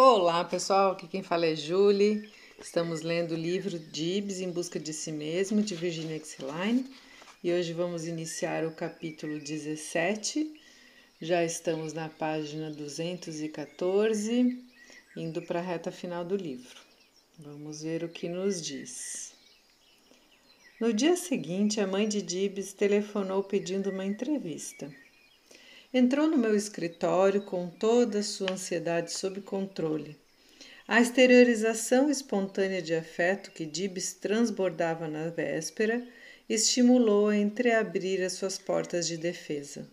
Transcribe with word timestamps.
Olá 0.00 0.44
pessoal, 0.44 0.92
aqui 0.92 1.08
quem 1.08 1.24
fala 1.24 1.44
é 1.44 1.56
Julie. 1.56 2.30
Estamos 2.56 3.02
lendo 3.02 3.32
o 3.32 3.36
livro 3.36 3.76
Dibs 3.76 4.38
em 4.38 4.48
Busca 4.48 4.78
de 4.78 4.92
Si 4.92 5.10
Mesmo, 5.10 5.60
de 5.60 5.74
Virginia 5.74 6.14
Exline, 6.14 6.88
e 7.42 7.52
hoje 7.52 7.72
vamos 7.72 8.06
iniciar 8.06 8.64
o 8.64 8.70
capítulo 8.70 9.40
17. 9.40 10.54
Já 11.20 11.42
estamos 11.42 11.94
na 11.94 12.08
página 12.08 12.70
214, 12.70 14.64
indo 15.16 15.42
para 15.42 15.58
a 15.58 15.62
reta 15.62 15.90
final 15.90 16.24
do 16.24 16.36
livro. 16.36 16.78
Vamos 17.36 17.82
ver 17.82 18.04
o 18.04 18.08
que 18.08 18.28
nos 18.28 18.62
diz. 18.62 19.34
No 20.80 20.92
dia 20.92 21.16
seguinte, 21.16 21.80
a 21.80 21.88
mãe 21.88 22.06
de 22.06 22.22
Dibs 22.22 22.72
telefonou 22.72 23.42
pedindo 23.42 23.90
uma 23.90 24.06
entrevista. 24.06 24.94
Entrou 25.92 26.28
no 26.28 26.36
meu 26.36 26.54
escritório 26.54 27.40
com 27.40 27.70
toda 27.70 28.18
a 28.18 28.22
sua 28.22 28.52
ansiedade 28.52 29.10
sob 29.10 29.40
controle. 29.40 30.18
A 30.86 31.00
exteriorização 31.00 32.10
espontânea 32.10 32.82
de 32.82 32.94
afeto 32.94 33.50
que 33.52 33.64
Dibs 33.64 34.12
transbordava 34.12 35.08
na 35.08 35.30
véspera 35.30 36.06
estimulou 36.46 37.28
a 37.28 37.36
entreabrir 37.36 38.22
as 38.22 38.34
suas 38.34 38.58
portas 38.58 39.06
de 39.06 39.16
defesa. 39.16 39.88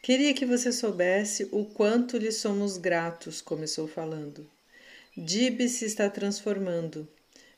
Queria 0.00 0.32
que 0.32 0.46
você 0.46 0.70
soubesse 0.70 1.48
o 1.50 1.64
quanto 1.64 2.16
lhe 2.16 2.30
somos 2.30 2.76
gratos, 2.76 3.40
começou 3.40 3.88
falando. 3.88 4.48
Dibs 5.16 5.72
se 5.72 5.86
está 5.86 6.08
transformando. 6.08 7.08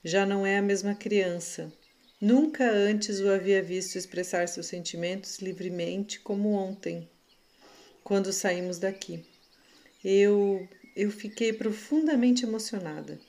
Já 0.03 0.25
não 0.25 0.47
é 0.47 0.57
a 0.57 0.63
mesma 0.63 0.95
criança. 0.95 1.71
Nunca 2.19 2.71
antes 2.71 3.21
o 3.21 3.29
havia 3.29 3.63
visto 3.63 3.97
expressar 3.97 4.49
seus 4.49 4.69
sentimentos 4.69 5.39
livremente 5.41 6.19
como 6.19 6.53
ontem, 6.53 7.07
quando 8.03 8.33
saímos 8.33 8.79
daqui. 8.79 9.23
Eu 10.03 10.67
eu 10.97 11.11
fiquei 11.11 11.53
profundamente 11.53 12.47
emocionada. 12.47 13.21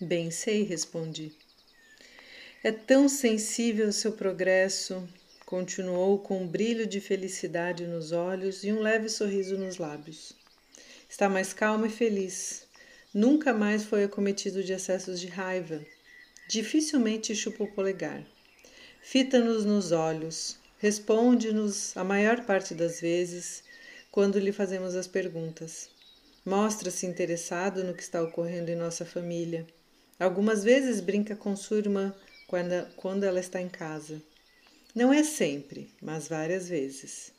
Bem 0.00 0.32
sei, 0.32 0.64
respondi. 0.64 1.32
É 2.64 2.72
tão 2.72 3.08
sensível 3.08 3.86
o 3.86 3.92
seu 3.92 4.10
progresso, 4.10 5.08
continuou 5.44 6.18
com 6.18 6.42
um 6.42 6.48
brilho 6.48 6.88
de 6.88 7.00
felicidade 7.00 7.86
nos 7.86 8.10
olhos 8.10 8.64
e 8.64 8.72
um 8.72 8.80
leve 8.80 9.08
sorriso 9.08 9.56
nos 9.56 9.78
lábios. 9.78 10.32
Está 11.08 11.28
mais 11.28 11.52
calmo 11.52 11.86
e 11.86 11.90
feliz. 11.90 12.66
Nunca 13.14 13.54
mais 13.54 13.84
foi 13.84 14.02
acometido 14.02 14.64
de 14.64 14.74
acessos 14.74 15.20
de 15.20 15.28
raiva 15.28 15.80
Dificilmente 16.48 17.34
chupa 17.34 17.64
o 17.64 17.72
polegar. 17.72 18.24
Fita-nos 19.00 19.64
nos 19.64 19.90
olhos, 19.90 20.56
responde-nos 20.78 21.96
a 21.96 22.04
maior 22.04 22.44
parte 22.44 22.72
das 22.72 23.00
vezes 23.00 23.64
quando 24.12 24.38
lhe 24.38 24.52
fazemos 24.52 24.94
as 24.94 25.08
perguntas. 25.08 25.90
Mostra-se 26.44 27.04
interessado 27.04 27.82
no 27.82 27.92
que 27.92 28.02
está 28.02 28.22
ocorrendo 28.22 28.70
em 28.70 28.76
nossa 28.76 29.04
família. 29.04 29.66
Algumas 30.20 30.62
vezes 30.62 31.00
brinca 31.00 31.34
com 31.34 31.56
sua 31.56 31.78
irmã 31.78 32.14
quando, 32.46 32.86
quando 32.94 33.24
ela 33.24 33.40
está 33.40 33.60
em 33.60 33.68
casa. 33.68 34.22
Não 34.94 35.12
é 35.12 35.24
sempre, 35.24 35.90
mas 36.00 36.28
várias 36.28 36.68
vezes. 36.68 37.32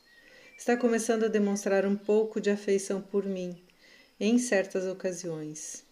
Está 0.58 0.76
começando 0.76 1.24
a 1.24 1.28
demonstrar 1.28 1.86
um 1.86 1.96
pouco 1.96 2.42
de 2.42 2.50
afeição 2.50 3.00
por 3.00 3.24
mim, 3.24 3.58
em 4.20 4.38
certas 4.38 4.84
ocasiões. 4.86 5.87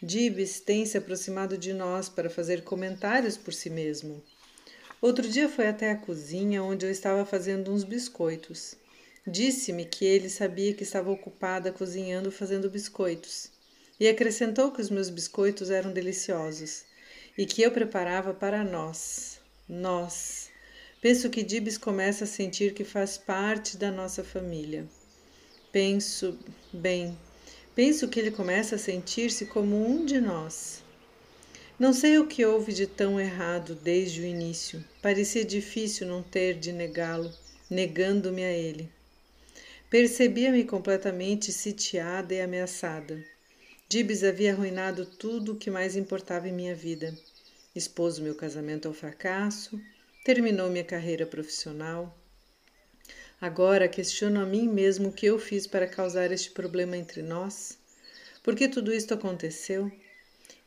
Dibs 0.00 0.60
tem 0.60 0.86
se 0.86 0.96
aproximado 0.96 1.58
de 1.58 1.72
nós 1.72 2.08
para 2.08 2.30
fazer 2.30 2.62
comentários 2.62 3.36
por 3.36 3.52
si 3.52 3.68
mesmo. 3.68 4.22
Outro 5.00 5.28
dia 5.28 5.48
foi 5.48 5.66
até 5.66 5.90
a 5.90 5.96
cozinha 5.96 6.62
onde 6.62 6.86
eu 6.86 6.90
estava 6.90 7.24
fazendo 7.26 7.72
uns 7.72 7.82
biscoitos. 7.82 8.76
Disse-me 9.26 9.84
que 9.84 10.04
ele 10.04 10.30
sabia 10.30 10.72
que 10.72 10.84
estava 10.84 11.10
ocupada 11.10 11.72
cozinhando 11.72 12.30
fazendo 12.30 12.70
biscoitos 12.70 13.50
e 13.98 14.08
acrescentou 14.08 14.70
que 14.70 14.80
os 14.80 14.88
meus 14.88 15.10
biscoitos 15.10 15.70
eram 15.70 15.92
deliciosos 15.92 16.84
e 17.36 17.44
que 17.44 17.62
eu 17.62 17.70
preparava 17.70 18.32
para 18.32 18.62
nós. 18.62 19.40
Nós. 19.68 20.48
Penso 21.00 21.28
que 21.28 21.42
Dibs 21.42 21.76
começa 21.76 22.24
a 22.24 22.26
sentir 22.26 22.72
que 22.72 22.84
faz 22.84 23.18
parte 23.18 23.76
da 23.76 23.90
nossa 23.90 24.24
família. 24.24 24.86
Penso, 25.70 26.38
bem, 26.72 27.16
Penso 27.78 28.08
que 28.08 28.18
ele 28.18 28.32
começa 28.32 28.74
a 28.74 28.78
sentir-se 28.78 29.46
como 29.46 29.88
um 29.88 30.04
de 30.04 30.20
nós. 30.20 30.82
Não 31.78 31.92
sei 31.92 32.18
o 32.18 32.26
que 32.26 32.44
houve 32.44 32.72
de 32.72 32.88
tão 32.88 33.20
errado 33.20 33.76
desde 33.76 34.20
o 34.20 34.24
início. 34.24 34.84
Parecia 35.00 35.44
difícil 35.44 36.04
não 36.08 36.20
ter 36.20 36.58
de 36.58 36.72
negá-lo, 36.72 37.32
negando-me 37.70 38.42
a 38.42 38.50
ele. 38.50 38.90
Percebia-me 39.88 40.64
completamente 40.64 41.52
sitiada 41.52 42.34
e 42.34 42.40
ameaçada. 42.40 43.24
Dibs 43.88 44.24
havia 44.24 44.50
arruinado 44.50 45.06
tudo 45.06 45.52
o 45.52 45.56
que 45.56 45.70
mais 45.70 45.94
importava 45.94 46.48
em 46.48 46.52
minha 46.52 46.74
vida. 46.74 47.16
Expôs 47.76 48.18
o 48.18 48.22
meu 48.22 48.34
casamento 48.34 48.88
ao 48.88 48.92
fracasso, 48.92 49.80
terminou 50.24 50.68
minha 50.68 50.82
carreira 50.82 51.24
profissional, 51.24 52.12
Agora 53.40 53.86
questiono 53.86 54.40
a 54.40 54.44
mim 54.44 54.66
mesmo 54.66 55.10
o 55.10 55.12
que 55.12 55.26
eu 55.26 55.38
fiz 55.38 55.64
para 55.64 55.86
causar 55.86 56.32
este 56.32 56.50
problema 56.50 56.96
entre 56.96 57.22
nós. 57.22 57.78
Por 58.42 58.56
que 58.56 58.66
tudo 58.66 58.92
isto 58.92 59.14
aconteceu? 59.14 59.92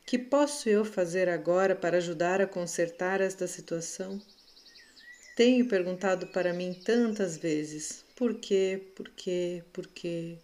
Que 0.06 0.18
posso 0.18 0.70
eu 0.70 0.82
fazer 0.82 1.28
agora 1.28 1.76
para 1.76 1.98
ajudar 1.98 2.40
a 2.40 2.46
consertar 2.46 3.20
esta 3.20 3.46
situação? 3.46 4.18
Tenho 5.36 5.68
perguntado 5.68 6.28
para 6.28 6.54
mim 6.54 6.72
tantas 6.72 7.36
vezes: 7.36 8.04
por 8.16 8.34
quê, 8.36 8.80
por 8.96 9.10
quê, 9.10 9.62
por 9.70 9.86
quê? 9.88 10.38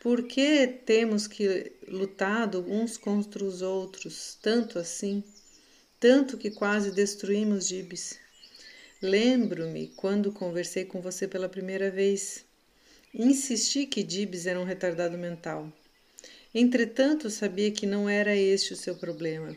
Por 0.00 0.22
que 0.22 0.68
temos 0.68 1.26
que 1.26 1.72
lutado 1.88 2.64
uns 2.68 2.96
contra 2.96 3.44
os 3.44 3.60
outros, 3.60 4.38
tanto 4.40 4.78
assim? 4.78 5.24
Tanto 5.98 6.38
que 6.38 6.50
quase 6.52 6.92
destruímos 6.92 7.66
Gibes. 7.66 8.24
Lembro-me 9.02 9.88
quando 9.88 10.32
conversei 10.32 10.86
com 10.86 11.02
você 11.02 11.28
pela 11.28 11.50
primeira 11.50 11.90
vez. 11.90 12.46
Insisti 13.12 13.84
que 13.84 14.02
Dibs 14.02 14.46
era 14.46 14.58
um 14.58 14.64
retardado 14.64 15.18
mental. 15.18 15.70
Entretanto, 16.54 17.28
sabia 17.28 17.70
que 17.70 17.84
não 17.84 18.08
era 18.08 18.34
este 18.34 18.72
o 18.72 18.76
seu 18.76 18.94
problema. 18.94 19.54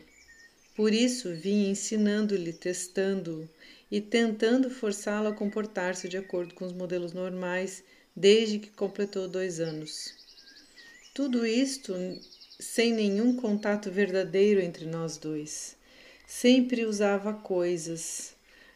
Por 0.76 0.92
isso, 0.92 1.34
vim 1.34 1.70
ensinando-lhe, 1.70 2.52
testando-o 2.52 3.48
e 3.90 4.00
tentando 4.00 4.68
forçá-lo 4.68 5.28
a 5.28 5.34
comportar-se 5.34 6.06
de 6.06 6.18
acordo 6.18 6.54
com 6.54 6.66
os 6.66 6.72
modelos 6.74 7.14
normais 7.14 7.82
desde 8.14 8.58
que 8.58 8.68
completou 8.68 9.26
dois 9.26 9.58
anos. 9.58 10.14
Tudo 11.14 11.46
isto 11.46 11.94
sem 12.58 12.92
nenhum 12.92 13.34
contato 13.34 13.90
verdadeiro 13.90 14.60
entre 14.60 14.84
nós 14.84 15.16
dois. 15.16 15.76
Sempre 16.26 16.84
usava 16.84 17.32
coisas, 17.32 18.34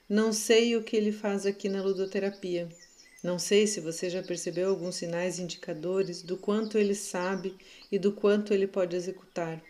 não 0.09 0.35
sei 0.35 0.77
o 0.77 0.83
que 0.83 0.95
ele 0.95 1.11
faz 1.11 1.47
aqui 1.47 1.67
na 1.67 1.83
ludoterapia. 1.83 2.69
Não 3.23 3.39
sei 3.39 3.67
se 3.67 3.81
você 3.81 4.11
já 4.11 4.23
percebeu 4.23 4.69
alguns 4.69 4.97
sinais 4.97 5.39
indicadores 5.39 6.21
do 6.21 6.37
quanto 6.37 6.77
ele 6.77 6.95
sabe 6.95 7.57
e 7.91 7.99
do 7.99 8.13
quanto 8.13 8.53
ele 8.53 8.67
pode 8.67 8.95
executar. 8.95 9.63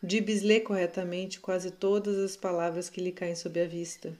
Dibs 0.00 0.42
lê 0.42 0.60
corretamente 0.60 1.40
quase 1.40 1.72
todas 1.72 2.16
as 2.16 2.36
palavras 2.36 2.88
que 2.88 3.00
lhe 3.00 3.10
caem 3.10 3.34
sob 3.34 3.60
a 3.60 3.66
vista. 3.66 4.16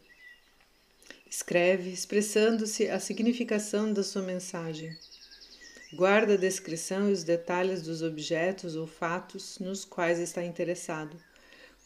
Escreve, 1.30 1.90
expressando-se 1.90 2.88
a 2.88 2.98
significação 2.98 3.92
da 3.92 4.02
sua 4.02 4.22
mensagem. 4.22 4.96
Guarda 5.92 6.34
a 6.34 6.36
descrição 6.36 7.08
e 7.08 7.12
os 7.12 7.22
detalhes 7.22 7.82
dos 7.82 8.02
objetos 8.02 8.74
ou 8.74 8.88
fatos 8.88 9.60
nos 9.60 9.84
quais 9.84 10.18
está 10.18 10.42
interessado 10.42 11.16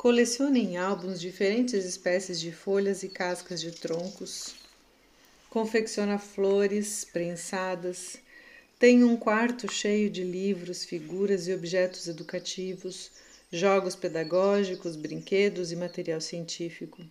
Coleciona 0.00 0.58
em 0.58 0.78
álbuns 0.78 1.20
diferentes 1.20 1.84
espécies 1.84 2.40
de 2.40 2.50
folhas 2.50 3.02
e 3.02 3.08
cascas 3.10 3.60
de 3.60 3.70
troncos. 3.70 4.54
Confecciona 5.50 6.18
flores 6.18 7.04
prensadas. 7.04 8.16
Tem 8.78 9.04
um 9.04 9.14
quarto 9.14 9.70
cheio 9.70 10.08
de 10.08 10.24
livros, 10.24 10.86
figuras 10.86 11.46
e 11.46 11.52
objetos 11.52 12.08
educativos, 12.08 13.10
jogos 13.52 13.94
pedagógicos, 13.94 14.96
brinquedos 14.96 15.70
e 15.70 15.76
material 15.76 16.22
científico. 16.22 17.04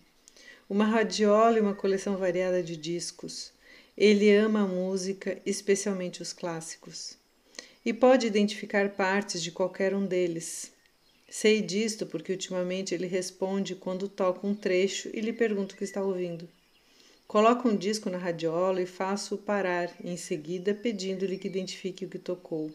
Uma 0.68 0.84
radiola 0.84 1.58
e 1.58 1.60
uma 1.60 1.76
coleção 1.76 2.16
variada 2.16 2.60
de 2.60 2.76
discos. 2.76 3.52
Ele 3.96 4.34
ama 4.34 4.62
a 4.62 4.66
música, 4.66 5.40
especialmente 5.46 6.20
os 6.20 6.32
clássicos. 6.32 7.16
E 7.86 7.92
pode 7.92 8.26
identificar 8.26 8.88
partes 8.88 9.40
de 9.40 9.52
qualquer 9.52 9.94
um 9.94 10.04
deles 10.04 10.72
Sei 11.32 11.62
disto 11.62 12.06
porque 12.06 12.32
ultimamente 12.32 12.92
ele 12.92 13.06
responde 13.06 13.76
quando 13.76 14.08
toca 14.08 14.44
um 14.44 14.52
trecho 14.52 15.08
e 15.14 15.20
lhe 15.20 15.32
pergunto 15.32 15.76
o 15.76 15.78
que 15.78 15.84
está 15.84 16.02
ouvindo. 16.02 16.48
Coloco 17.28 17.68
um 17.68 17.76
disco 17.76 18.10
na 18.10 18.18
radiola 18.18 18.82
e 18.82 18.86
faço-o 18.86 19.38
parar, 19.38 19.94
em 20.02 20.16
seguida 20.16 20.74
pedindo-lhe 20.74 21.38
que 21.38 21.46
identifique 21.46 22.04
o 22.04 22.08
que 22.08 22.18
tocou. 22.18 22.72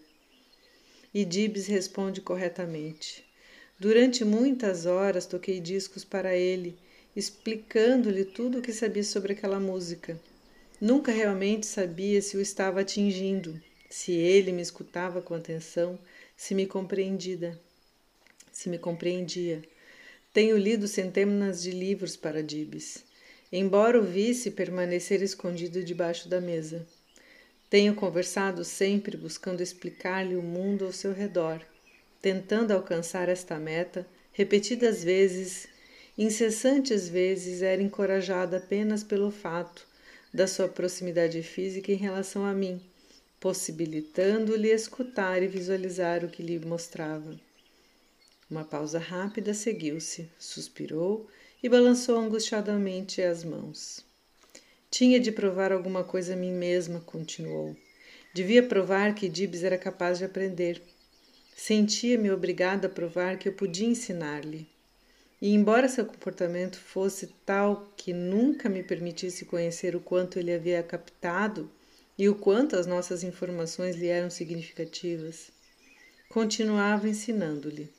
E 1.13 1.25
Dibs 1.25 1.67
responde 1.67 2.21
corretamente. 2.21 3.25
Durante 3.77 4.23
muitas 4.23 4.85
horas 4.85 5.25
toquei 5.25 5.59
discos 5.59 6.05
para 6.05 6.33
ele, 6.33 6.79
explicando-lhe 7.13 8.23
tudo 8.23 8.59
o 8.59 8.61
que 8.61 8.71
sabia 8.71 9.03
sobre 9.03 9.33
aquela 9.33 9.59
música. 9.59 10.17
Nunca 10.79 11.11
realmente 11.11 11.65
sabia 11.65 12.21
se 12.21 12.37
o 12.37 12.41
estava 12.41 12.79
atingindo, 12.79 13.61
se 13.89 14.13
ele 14.13 14.53
me 14.53 14.61
escutava 14.61 15.21
com 15.21 15.33
atenção, 15.35 15.99
se 16.37 16.55
me 16.55 16.65
compreendida, 16.65 17.59
se 18.55 18.69
me 18.69 18.77
compreendia. 18.77 19.61
Tenho 20.33 20.57
lido 20.57 20.87
centenas 20.87 21.61
de 21.61 21.71
livros 21.71 22.15
para 22.15 22.41
Dibs, 22.41 23.03
embora 23.51 23.99
o 23.99 24.01
visse 24.01 24.49
permanecer 24.49 25.21
escondido 25.21 25.83
debaixo 25.83 26.29
da 26.29 26.39
mesa. 26.39 26.87
Tenho 27.69 27.93
conversado 27.95 28.63
sempre 28.63 29.17
buscando 29.17 29.61
explicar-lhe 29.61 30.37
o 30.37 30.41
mundo 30.41 30.85
ao 30.85 30.93
seu 30.93 31.11
redor, 31.11 31.61
tentando 32.21 32.71
alcançar 32.71 33.27
esta 33.27 33.59
meta 33.59 34.07
repetidas 34.31 35.03
vezes, 35.03 35.67
incessantes 36.17 37.09
vezes, 37.09 37.61
era 37.61 37.81
encorajada 37.81 38.57
apenas 38.57 39.03
pelo 39.03 39.31
fato 39.31 39.85
da 40.33 40.47
sua 40.47 40.69
proximidade 40.69 41.43
física 41.43 41.91
em 41.91 41.97
relação 41.97 42.45
a 42.45 42.53
mim, 42.53 42.81
possibilitando-lhe 43.37 44.69
escutar 44.69 45.43
e 45.43 45.47
visualizar 45.47 46.23
o 46.23 46.29
que 46.29 46.41
lhe 46.41 46.57
mostrava. 46.57 47.37
Uma 48.50 48.63
pausa 48.63 49.00
rápida 49.00 49.53
seguiu-se, 49.56 50.30
suspirou 50.38 51.27
e 51.63 51.68
balançou 51.68 52.19
angustiadamente 52.19 53.21
as 53.21 53.44
mãos. 53.44 54.06
Tinha 54.92 55.19
de 55.19 55.31
provar 55.31 55.71
alguma 55.71 56.03
coisa 56.03 56.33
a 56.33 56.38
mim 56.38 56.51
mesma, 56.51 57.00
continuou. 57.01 57.75
Devia 58.36 58.62
provar 58.62 59.15
que 59.15 59.27
Dibs 59.27 59.63
era 59.63 59.77
capaz 59.80 60.19
de 60.19 60.25
aprender. 60.25 60.81
Sentia-me 61.56 62.30
obrigada 62.30 62.86
a 62.88 62.89
provar 62.89 63.39
que 63.39 63.50
eu 63.50 63.53
podia 63.53 63.88
ensinar-lhe. 63.88 64.69
E 65.41 65.53
embora 65.53 65.89
seu 65.89 66.06
comportamento 66.06 66.77
fosse 66.77 67.27
tal 67.45 67.91
que 67.98 68.13
nunca 68.13 68.69
me 68.69 68.83
permitisse 68.83 69.44
conhecer 69.44 69.95
o 69.95 70.00
quanto 70.00 70.38
ele 70.38 70.53
havia 70.53 70.83
captado 70.83 71.71
e 72.18 72.30
o 72.30 72.36
quanto 72.36 72.75
as 72.75 72.86
nossas 72.86 73.24
informações 73.24 73.95
lhe 73.95 74.07
eram 74.07 74.30
significativas, 74.30 75.51
continuava 76.30 77.09
ensinando-lhe. 77.09 77.89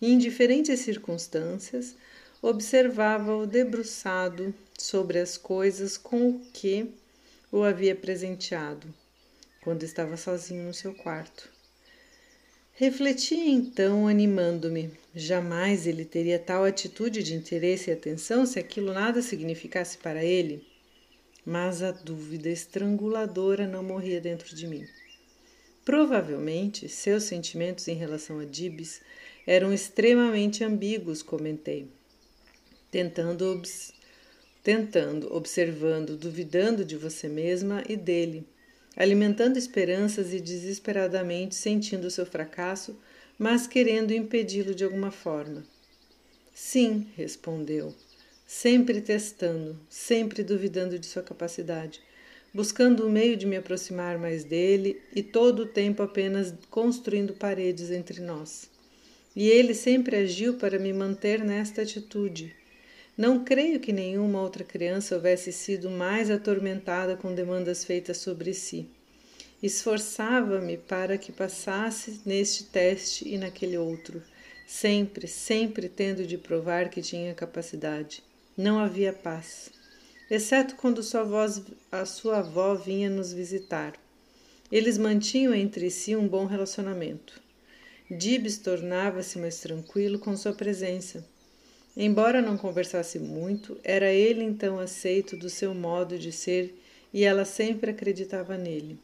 Em 0.00 0.18
diferentes 0.18 0.80
circunstâncias, 0.80 1.94
observava-o 2.42 3.46
debruçado 3.46 4.54
sobre 4.78 5.18
as 5.18 5.38
coisas 5.38 5.96
com 5.96 6.30
o 6.30 6.40
que 6.52 6.90
o 7.50 7.62
havia 7.62 7.94
presenteado, 7.94 8.92
quando 9.62 9.82
estava 9.82 10.16
sozinho 10.16 10.64
no 10.64 10.74
seu 10.74 10.92
quarto. 10.94 11.48
Refletia 12.76 13.48
então, 13.48 14.08
animando-me. 14.08 14.90
Jamais 15.14 15.86
ele 15.86 16.04
teria 16.04 16.40
tal 16.40 16.64
atitude 16.64 17.22
de 17.22 17.32
interesse 17.32 17.88
e 17.88 17.92
atenção 17.92 18.44
se 18.44 18.58
aquilo 18.58 18.92
nada 18.92 19.22
significasse 19.22 19.96
para 19.96 20.24
ele. 20.24 20.66
Mas 21.46 21.82
a 21.82 21.92
dúvida 21.92 22.48
estranguladora 22.48 23.68
não 23.68 23.84
morria 23.84 24.20
dentro 24.20 24.56
de 24.56 24.66
mim. 24.66 24.84
Provavelmente 25.84 26.88
seus 26.88 27.22
sentimentos 27.22 27.86
em 27.86 27.94
relação 27.94 28.40
a 28.40 28.44
Dibs 28.44 29.00
eram 29.46 29.72
extremamente 29.72 30.64
ambíguos, 30.64 31.22
comentei, 31.22 31.88
tentando, 32.90 33.50
obs 33.50 33.92
tentando, 34.62 35.34
observando, 35.34 36.16
duvidando 36.16 36.84
de 36.84 36.96
você 36.96 37.28
mesma 37.28 37.82
e 37.86 37.96
dele 37.96 38.46
alimentando 38.96 39.58
esperanças 39.58 40.32
e 40.32 40.40
desesperadamente 40.40 41.54
sentindo 41.54 42.10
seu 42.10 42.24
fracasso, 42.24 42.96
mas 43.38 43.66
querendo 43.66 44.12
impedi-lo 44.12 44.74
de 44.74 44.84
alguma 44.84 45.10
forma. 45.10 45.64
Sim, 46.54 47.08
respondeu, 47.16 47.92
sempre 48.46 49.00
testando, 49.00 49.78
sempre 49.90 50.44
duvidando 50.44 50.98
de 50.98 51.06
sua 51.06 51.22
capacidade, 51.22 52.00
buscando 52.52 53.04
um 53.04 53.10
meio 53.10 53.36
de 53.36 53.46
me 53.46 53.56
aproximar 53.56 54.16
mais 54.16 54.44
dele 54.44 55.02
e 55.14 55.22
todo 55.22 55.62
o 55.62 55.66
tempo 55.66 56.02
apenas 56.02 56.54
construindo 56.70 57.34
paredes 57.34 57.90
entre 57.90 58.20
nós. 58.20 58.70
E 59.34 59.48
ele 59.48 59.74
sempre 59.74 60.16
agiu 60.16 60.54
para 60.54 60.78
me 60.78 60.92
manter 60.92 61.42
nesta 61.44 61.82
atitude 61.82 62.54
não 63.16 63.44
creio 63.44 63.78
que 63.78 63.92
nenhuma 63.92 64.42
outra 64.42 64.64
criança 64.64 65.14
houvesse 65.14 65.52
sido 65.52 65.88
mais 65.88 66.28
atormentada 66.28 67.16
com 67.16 67.32
demandas 67.32 67.84
feitas 67.84 68.16
sobre 68.16 68.52
si. 68.52 68.88
Esforçava-me 69.62 70.76
para 70.76 71.16
que 71.16 71.30
passasse 71.30 72.20
neste 72.26 72.64
teste 72.64 73.28
e 73.28 73.38
naquele 73.38 73.78
outro, 73.78 74.20
sempre, 74.66 75.28
sempre 75.28 75.88
tendo 75.88 76.26
de 76.26 76.36
provar 76.36 76.88
que 76.88 77.00
tinha 77.00 77.32
capacidade. 77.34 78.20
Não 78.56 78.80
havia 78.80 79.12
paz, 79.12 79.70
exceto 80.28 80.74
quando 80.74 81.00
sua, 81.00 81.22
voz, 81.22 81.62
a 81.92 82.04
sua 82.04 82.38
avó 82.38 82.74
vinha 82.74 83.08
nos 83.08 83.32
visitar. 83.32 83.94
Eles 84.72 84.98
mantinham 84.98 85.54
entre 85.54 85.88
si 85.88 86.16
um 86.16 86.26
bom 86.26 86.46
relacionamento. 86.46 87.43
Dibs 88.10 88.58
tornava-se 88.58 89.38
mais 89.38 89.60
tranquilo 89.60 90.18
com 90.18 90.36
sua 90.36 90.52
presença 90.52 91.24
Embora 91.96 92.42
não 92.42 92.56
conversasse 92.56 93.20
muito, 93.20 93.78
era 93.84 94.12
ele 94.12 94.42
então 94.42 94.80
aceito 94.80 95.36
do 95.36 95.48
seu 95.48 95.72
modo 95.72 96.18
de 96.18 96.32
ser 96.32 96.74
e 97.12 97.22
ela 97.22 97.44
sempre 97.44 97.92
acreditava 97.92 98.58
nele. 98.58 98.98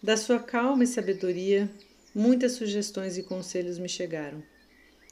Da 0.00 0.16
sua 0.16 0.38
calma 0.38 0.84
e 0.84 0.86
sabedoria, 0.86 1.68
muitas 2.14 2.52
sugestões 2.52 3.18
e 3.18 3.24
conselhos 3.24 3.80
me 3.80 3.88
chegaram. 3.88 4.40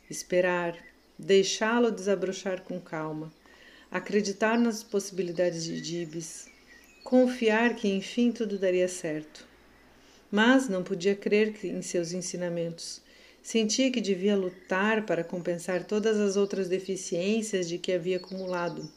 Esperar, 0.09 0.79
deixá-lo 1.19 1.91
desabrochar 1.91 2.63
com 2.63 2.81
calma, 2.81 3.33
acreditar 3.91 4.57
nas 4.57 4.85
possibilidades 4.85 5.65
de 5.65 5.81
Dibs, 5.81 6.47
confiar 7.03 7.75
que 7.75 7.89
enfim 7.89 8.31
tudo 8.31 8.61
daria 8.61 8.87
certo. 8.87 9.45
Mas 10.31 10.69
não 10.69 10.83
podia 10.83 11.15
crer 11.15 11.55
em 11.65 11.83
seus 11.83 12.13
ensinamentos 12.13 13.01
Sentia 13.47 13.93
que 13.93 14.01
devia 14.01 14.35
lutar 14.35 15.07
para 15.07 15.23
compensar 15.23 15.85
todas 15.85 16.19
as 16.19 16.37
outras 16.37 16.69
deficiências 16.69 17.69
de 17.69 17.79
que 17.79 17.93
havia 17.93 18.17
acumulado. 18.17 18.91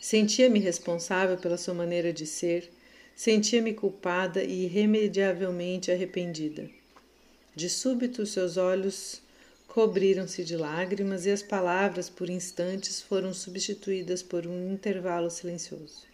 Sentia-me 0.00 0.58
responsável 0.58 1.36
pela 1.36 1.58
sua 1.58 1.74
maneira 1.74 2.10
de 2.10 2.24
ser, 2.24 2.70
sentia-me 3.14 3.74
culpada 3.74 4.42
e 4.42 4.64
irremediavelmente 4.64 5.92
arrependida. 5.92 6.70
De 7.54 7.68
súbito, 7.68 8.24
seus 8.24 8.56
olhos 8.56 9.20
cobriram-se 9.66 10.42
de 10.42 10.56
lágrimas 10.56 11.26
e 11.26 11.30
as 11.30 11.42
palavras, 11.42 12.08
por 12.08 12.30
instantes, 12.30 13.02
foram 13.02 13.34
substituídas 13.34 14.22
por 14.22 14.46
um 14.46 14.72
intervalo 14.72 15.30
silencioso. 15.30 16.07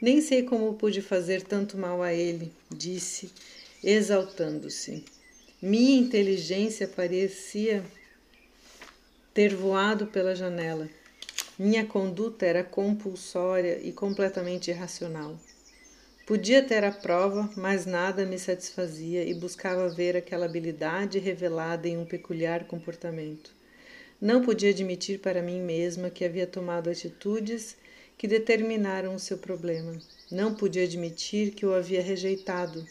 Nem 0.00 0.20
sei 0.20 0.42
como 0.42 0.74
pude 0.74 1.00
fazer 1.00 1.42
tanto 1.42 1.78
mal 1.78 2.02
a 2.02 2.12
ele, 2.12 2.52
disse, 2.70 3.30
exaltando-se. 3.82 5.04
Minha 5.60 5.98
inteligência 5.98 6.86
parecia 6.86 7.82
ter 9.32 9.54
voado 9.54 10.06
pela 10.06 10.34
janela. 10.34 10.88
Minha 11.58 11.86
conduta 11.86 12.44
era 12.44 12.62
compulsória 12.62 13.80
e 13.82 13.90
completamente 13.90 14.70
irracional. 14.70 15.38
Podia 16.26 16.62
ter 16.62 16.84
a 16.84 16.90
prova, 16.90 17.48
mas 17.56 17.86
nada 17.86 18.26
me 18.26 18.38
satisfazia 18.38 19.24
e 19.24 19.32
buscava 19.32 19.88
ver 19.88 20.16
aquela 20.16 20.44
habilidade 20.44 21.18
revelada 21.18 21.88
em 21.88 21.96
um 21.96 22.04
peculiar 22.04 22.64
comportamento. 22.64 23.54
Não 24.20 24.42
podia 24.42 24.70
admitir 24.70 25.20
para 25.20 25.40
mim 25.40 25.60
mesma 25.60 26.10
que 26.10 26.24
havia 26.24 26.46
tomado 26.46 26.90
atitudes 26.90 27.76
que 28.16 28.26
determinaram 28.26 29.14
o 29.14 29.18
seu 29.18 29.38
problema. 29.38 29.98
Não 30.30 30.54
podia 30.54 30.84
admitir 30.84 31.52
que 31.52 31.66
o 31.66 31.74
havia 31.74 32.02
rejeitado 32.02 32.86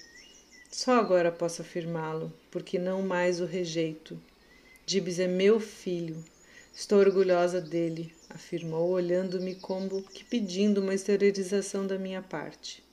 só 0.75 1.00
agora 1.00 1.32
posso 1.32 1.62
afirmá-lo, 1.62 2.34
porque 2.51 2.77
não 2.77 3.01
mais 3.01 3.39
o 3.39 3.46
rejeito. 3.46 4.20
Dibs 4.86 5.20
é 5.20 5.25
meu 5.25 5.58
filho. 5.58 6.22
Estou 6.74 7.00
orgulhosa 7.00 7.62
dele, 7.62 8.13
afirmou, 8.29 8.89
olhando-me 8.89 9.55
como 9.55 10.03
que 10.03 10.25
pedindo 10.25 10.82
uma 10.82 10.94
exteriorização 10.94 11.88
da 11.88 11.98
minha 11.98 12.22
parte. 12.22 12.84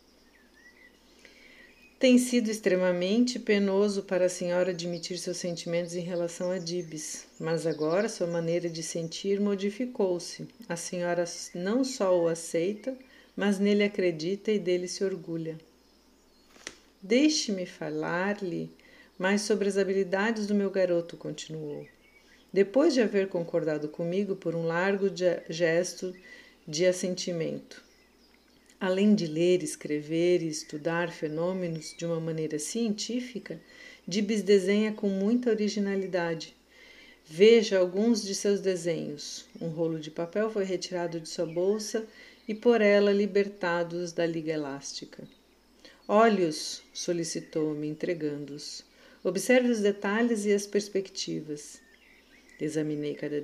Tem 2.02 2.18
sido 2.18 2.50
extremamente 2.50 3.38
penoso 3.38 4.02
para 4.02 4.24
a 4.24 4.28
senhora 4.28 4.72
admitir 4.72 5.16
seus 5.18 5.36
sentimentos 5.36 5.94
em 5.94 6.00
relação 6.00 6.50
a 6.50 6.58
Dibs, 6.58 7.28
mas 7.38 7.64
agora 7.64 8.08
sua 8.08 8.26
maneira 8.26 8.68
de 8.68 8.82
sentir 8.82 9.38
modificou-se. 9.38 10.48
A 10.68 10.74
senhora 10.74 11.24
não 11.54 11.84
só 11.84 12.20
o 12.20 12.26
aceita, 12.26 12.92
mas 13.36 13.60
nele 13.60 13.84
acredita 13.84 14.50
e 14.50 14.58
dele 14.58 14.88
se 14.88 15.04
orgulha. 15.04 15.56
Deixe-me 17.00 17.66
falar-lhe 17.66 18.68
mais 19.16 19.42
sobre 19.42 19.68
as 19.68 19.78
habilidades 19.78 20.48
do 20.48 20.56
meu 20.56 20.72
garoto, 20.72 21.16
continuou. 21.16 21.86
Depois 22.52 22.94
de 22.94 23.00
haver 23.00 23.28
concordado 23.28 23.88
comigo 23.88 24.34
por 24.34 24.56
um 24.56 24.66
largo 24.66 25.06
gesto 25.48 26.12
de 26.66 26.84
assentimento. 26.84 27.91
Além 28.82 29.14
de 29.14 29.28
ler, 29.28 29.62
escrever 29.62 30.42
e 30.42 30.48
estudar 30.48 31.12
fenômenos 31.12 31.94
de 31.96 32.04
uma 32.04 32.18
maneira 32.18 32.58
científica, 32.58 33.60
Dibs 34.08 34.42
desenha 34.42 34.92
com 34.92 35.08
muita 35.08 35.50
originalidade. 35.50 36.52
Veja 37.24 37.78
alguns 37.78 38.24
de 38.24 38.34
seus 38.34 38.60
desenhos. 38.60 39.46
Um 39.60 39.68
rolo 39.68 40.00
de 40.00 40.10
papel 40.10 40.50
foi 40.50 40.64
retirado 40.64 41.20
de 41.20 41.28
sua 41.28 41.46
bolsa 41.46 42.04
e 42.48 42.56
por 42.56 42.80
ela 42.80 43.12
libertados 43.12 44.10
da 44.10 44.26
liga 44.26 44.52
elástica. 44.52 45.22
Olhos, 46.08 46.82
solicitou-me, 46.92 47.86
entregando-os. 47.86 48.84
Observe 49.22 49.70
os 49.70 49.78
detalhes 49.78 50.44
e 50.44 50.52
as 50.52 50.66
perspectivas. 50.66 51.80
Examinei 52.60 53.14
cada, 53.14 53.40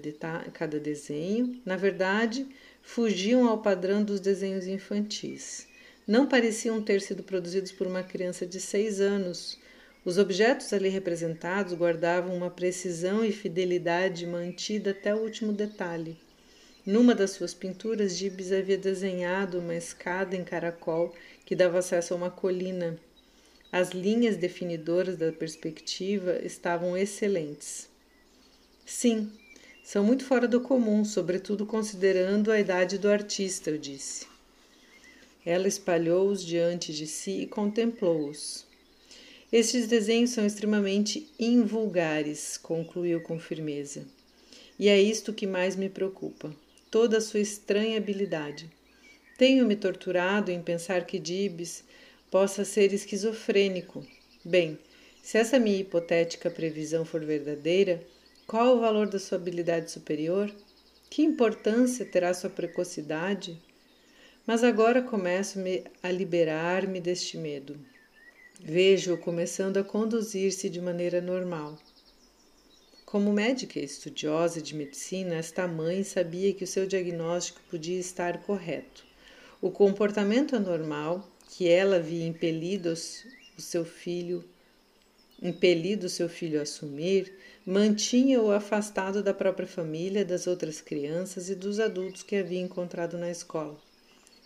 cada 0.52 0.80
desenho. 0.80 1.60
Na 1.64 1.76
verdade, 1.76 2.44
fugiam 2.82 3.48
ao 3.48 3.62
padrão 3.62 4.02
dos 4.02 4.20
desenhos 4.20 4.66
infantis. 4.66 5.66
Não 6.06 6.26
pareciam 6.26 6.82
ter 6.82 7.00
sido 7.00 7.22
produzidos 7.22 7.70
por 7.70 7.86
uma 7.86 8.02
criança 8.02 8.46
de 8.46 8.60
seis 8.60 9.00
anos. 9.00 9.58
Os 10.04 10.16
objetos 10.16 10.72
ali 10.72 10.88
representados 10.88 11.74
guardavam 11.74 12.34
uma 12.34 12.50
precisão 12.50 13.24
e 13.24 13.30
fidelidade 13.30 14.26
mantida 14.26 14.92
até 14.92 15.14
o 15.14 15.18
último 15.18 15.52
detalhe. 15.52 16.16
Numa 16.86 17.14
das 17.14 17.32
suas 17.32 17.52
pinturas, 17.52 18.16
Gibbs 18.16 18.50
havia 18.50 18.78
desenhado 18.78 19.58
uma 19.58 19.74
escada 19.74 20.34
em 20.34 20.42
caracol 20.42 21.14
que 21.44 21.54
dava 21.54 21.80
acesso 21.80 22.14
a 22.14 22.16
uma 22.16 22.30
colina. 22.30 22.98
As 23.70 23.90
linhas 23.90 24.38
definidoras 24.38 25.18
da 25.18 25.30
perspectiva 25.30 26.38
estavam 26.42 26.96
excelentes. 26.96 27.90
Sim, 28.86 29.30
são 29.88 30.04
muito 30.04 30.22
fora 30.26 30.46
do 30.46 30.60
comum, 30.60 31.02
sobretudo 31.02 31.64
considerando 31.64 32.52
a 32.52 32.60
idade 32.60 32.98
do 32.98 33.08
artista, 33.08 33.70
eu 33.70 33.78
disse. 33.78 34.26
Ela 35.46 35.66
espalhou-os 35.66 36.44
diante 36.44 36.92
de 36.92 37.06
si 37.06 37.40
e 37.40 37.46
contemplou-os. 37.46 38.66
Estes 39.50 39.86
desenhos 39.86 40.28
são 40.28 40.44
extremamente 40.44 41.26
invulgares, 41.40 42.58
concluiu 42.58 43.22
com 43.22 43.40
firmeza. 43.40 44.04
E 44.78 44.90
é 44.90 45.00
isto 45.00 45.32
que 45.32 45.46
mais 45.46 45.74
me 45.74 45.88
preocupa 45.88 46.54
toda 46.90 47.16
a 47.16 47.22
sua 47.22 47.40
estranha 47.40 47.96
habilidade. 47.96 48.68
Tenho-me 49.38 49.74
torturado 49.74 50.50
em 50.50 50.60
pensar 50.60 51.06
que 51.06 51.18
Dibs 51.18 51.82
possa 52.30 52.62
ser 52.62 52.92
esquizofrênico. 52.92 54.06
Bem, 54.44 54.78
se 55.22 55.38
essa 55.38 55.58
minha 55.58 55.80
hipotética 55.80 56.50
previsão 56.50 57.06
for 57.06 57.24
verdadeira, 57.24 58.06
qual 58.48 58.78
o 58.78 58.80
valor 58.80 59.06
da 59.06 59.18
sua 59.18 59.36
habilidade 59.36 59.90
superior? 59.90 60.50
Que 61.10 61.20
importância 61.20 62.06
terá 62.06 62.32
sua 62.32 62.48
precocidade? 62.48 63.60
Mas 64.46 64.64
agora 64.64 65.02
começo 65.02 65.58
a 66.02 66.10
liberar-me 66.10 66.98
deste 66.98 67.36
medo. 67.36 67.78
Vejo-o 68.58 69.18
começando 69.18 69.76
a 69.76 69.84
conduzir-se 69.84 70.70
de 70.70 70.80
maneira 70.80 71.20
normal. 71.20 71.78
Como 73.04 73.34
médica 73.34 73.78
estudiosa 73.78 74.62
de 74.62 74.74
medicina, 74.74 75.34
esta 75.34 75.68
mãe 75.68 76.02
sabia 76.02 76.54
que 76.54 76.64
o 76.64 76.66
seu 76.66 76.86
diagnóstico 76.86 77.60
podia 77.70 78.00
estar 78.00 78.42
correto. 78.44 79.04
O 79.60 79.70
comportamento 79.70 80.56
anormal 80.56 81.28
que 81.50 81.68
ela 81.68 82.00
via 82.00 82.26
impelido 82.26 82.94
o 82.94 83.60
seu 83.60 83.84
filho 83.84 84.42
impelido 85.42 86.08
seu 86.08 86.28
filho 86.28 86.58
a 86.58 86.62
assumir, 86.62 87.32
mantinha-o 87.64 88.50
afastado 88.50 89.22
da 89.22 89.32
própria 89.32 89.66
família, 89.66 90.24
das 90.24 90.46
outras 90.46 90.80
crianças 90.80 91.48
e 91.48 91.54
dos 91.54 91.78
adultos 91.78 92.22
que 92.22 92.36
havia 92.36 92.60
encontrado 92.60 93.16
na 93.16 93.30
escola. 93.30 93.78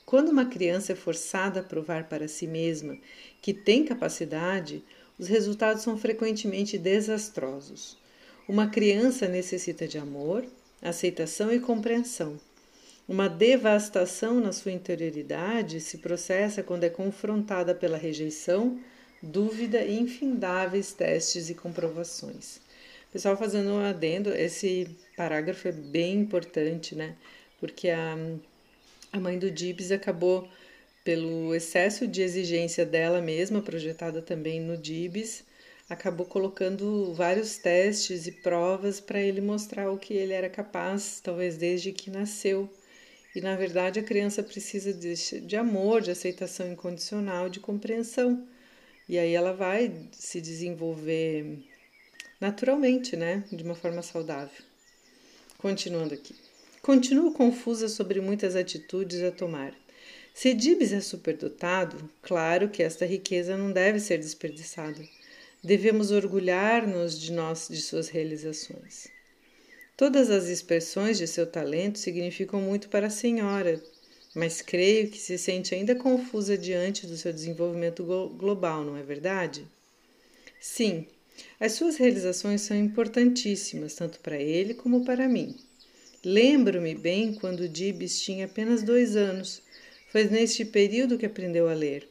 Quando 0.04 0.28
uma 0.28 0.44
criança 0.44 0.92
é 0.92 0.96
forçada 0.96 1.60
a 1.60 1.62
provar 1.62 2.08
para 2.08 2.28
si 2.28 2.46
mesma 2.46 2.98
que 3.40 3.54
tem 3.54 3.84
capacidade, 3.84 4.82
os 5.18 5.28
resultados 5.28 5.82
são 5.82 5.96
frequentemente 5.96 6.76
desastrosos. 6.76 7.96
Uma 8.48 8.68
criança 8.68 9.28
necessita 9.28 9.86
de 9.86 9.98
amor, 9.98 10.44
aceitação 10.82 11.52
e 11.52 11.60
compreensão. 11.60 12.38
Uma 13.08 13.28
devastação 13.28 14.40
na 14.40 14.52
sua 14.52 14.72
interioridade 14.72 15.80
se 15.80 15.98
processa 15.98 16.62
quando 16.62 16.84
é 16.84 16.90
confrontada 16.90 17.74
pela 17.74 17.96
rejeição, 17.96 18.80
dúvida 19.22 19.82
e 19.82 19.98
infindáveis 19.98 20.92
testes 20.92 21.48
e 21.48 21.54
comprovações. 21.54 22.60
Pessoal, 23.12 23.36
fazendo 23.36 23.70
um 23.70 23.78
adendo, 23.78 24.30
esse 24.30 24.88
parágrafo 25.16 25.68
é 25.68 25.72
bem 25.72 26.20
importante, 26.20 26.94
né? 26.94 27.14
Porque 27.60 27.90
a, 27.90 28.16
a 29.12 29.20
mãe 29.20 29.38
do 29.38 29.50
Dibs 29.50 29.92
acabou, 29.92 30.48
pelo 31.04 31.54
excesso 31.54 32.06
de 32.06 32.22
exigência 32.22 32.86
dela 32.86 33.20
mesma, 33.20 33.60
projetada 33.60 34.22
também 34.22 34.60
no 34.60 34.76
Dibs, 34.76 35.44
acabou 35.88 36.26
colocando 36.26 37.12
vários 37.12 37.58
testes 37.58 38.26
e 38.26 38.32
provas 38.32 39.00
para 39.00 39.20
ele 39.20 39.40
mostrar 39.40 39.90
o 39.90 39.98
que 39.98 40.14
ele 40.14 40.32
era 40.32 40.48
capaz, 40.48 41.20
talvez 41.22 41.56
desde 41.56 41.92
que 41.92 42.10
nasceu. 42.10 42.68
E 43.34 43.40
na 43.40 43.56
verdade 43.56 44.00
a 44.00 44.02
criança 44.02 44.42
precisa 44.42 44.92
de, 44.92 45.40
de 45.40 45.56
amor, 45.56 46.00
de 46.00 46.10
aceitação 46.10 46.70
incondicional, 46.70 47.48
de 47.48 47.60
compreensão. 47.60 48.46
E 49.12 49.18
aí 49.18 49.34
ela 49.34 49.52
vai 49.52 49.92
se 50.10 50.40
desenvolver 50.40 51.58
naturalmente, 52.40 53.14
né? 53.14 53.44
De 53.52 53.62
uma 53.62 53.74
forma 53.74 54.00
saudável. 54.00 54.64
Continuando 55.58 56.14
aqui. 56.14 56.34
Continuo 56.80 57.34
confusa 57.34 57.90
sobre 57.90 58.22
muitas 58.22 58.56
atitudes 58.56 59.22
a 59.22 59.30
tomar. 59.30 59.74
Se 60.32 60.54
Dibs 60.54 60.94
é 60.94 61.00
superdotado, 61.02 62.08
claro 62.22 62.70
que 62.70 62.82
esta 62.82 63.04
riqueza 63.04 63.54
não 63.54 63.70
deve 63.70 64.00
ser 64.00 64.16
desperdiçada. 64.16 65.06
Devemos 65.62 66.10
orgulhar-nos 66.10 67.20
de 67.20 67.32
nós, 67.32 67.68
de 67.68 67.82
suas 67.82 68.08
realizações. 68.08 69.08
Todas 69.94 70.30
as 70.30 70.46
expressões 70.46 71.18
de 71.18 71.26
seu 71.26 71.46
talento 71.46 71.98
significam 71.98 72.62
muito 72.62 72.88
para 72.88 73.08
a 73.08 73.10
senhora, 73.10 73.78
mas 74.34 74.62
creio 74.62 75.08
que 75.08 75.18
se 75.18 75.36
sente 75.36 75.74
ainda 75.74 75.94
confusa 75.94 76.56
diante 76.56 77.06
do 77.06 77.16
seu 77.16 77.32
desenvolvimento 77.32 78.02
global, 78.36 78.82
não 78.82 78.96
é 78.96 79.02
verdade? 79.02 79.66
Sim, 80.60 81.06
as 81.58 81.72
suas 81.72 81.96
realizações 81.96 82.62
são 82.62 82.76
importantíssimas, 82.76 83.94
tanto 83.94 84.20
para 84.20 84.36
ele 84.36 84.74
como 84.74 85.04
para 85.04 85.28
mim. 85.28 85.56
Lembro-me 86.24 86.94
bem 86.94 87.34
quando 87.34 87.68
Dibs 87.68 88.20
tinha 88.20 88.46
apenas 88.46 88.82
dois 88.82 89.16
anos. 89.16 89.60
Foi 90.10 90.24
neste 90.24 90.64
período 90.64 91.18
que 91.18 91.26
aprendeu 91.26 91.68
a 91.68 91.74
ler. 91.74 92.08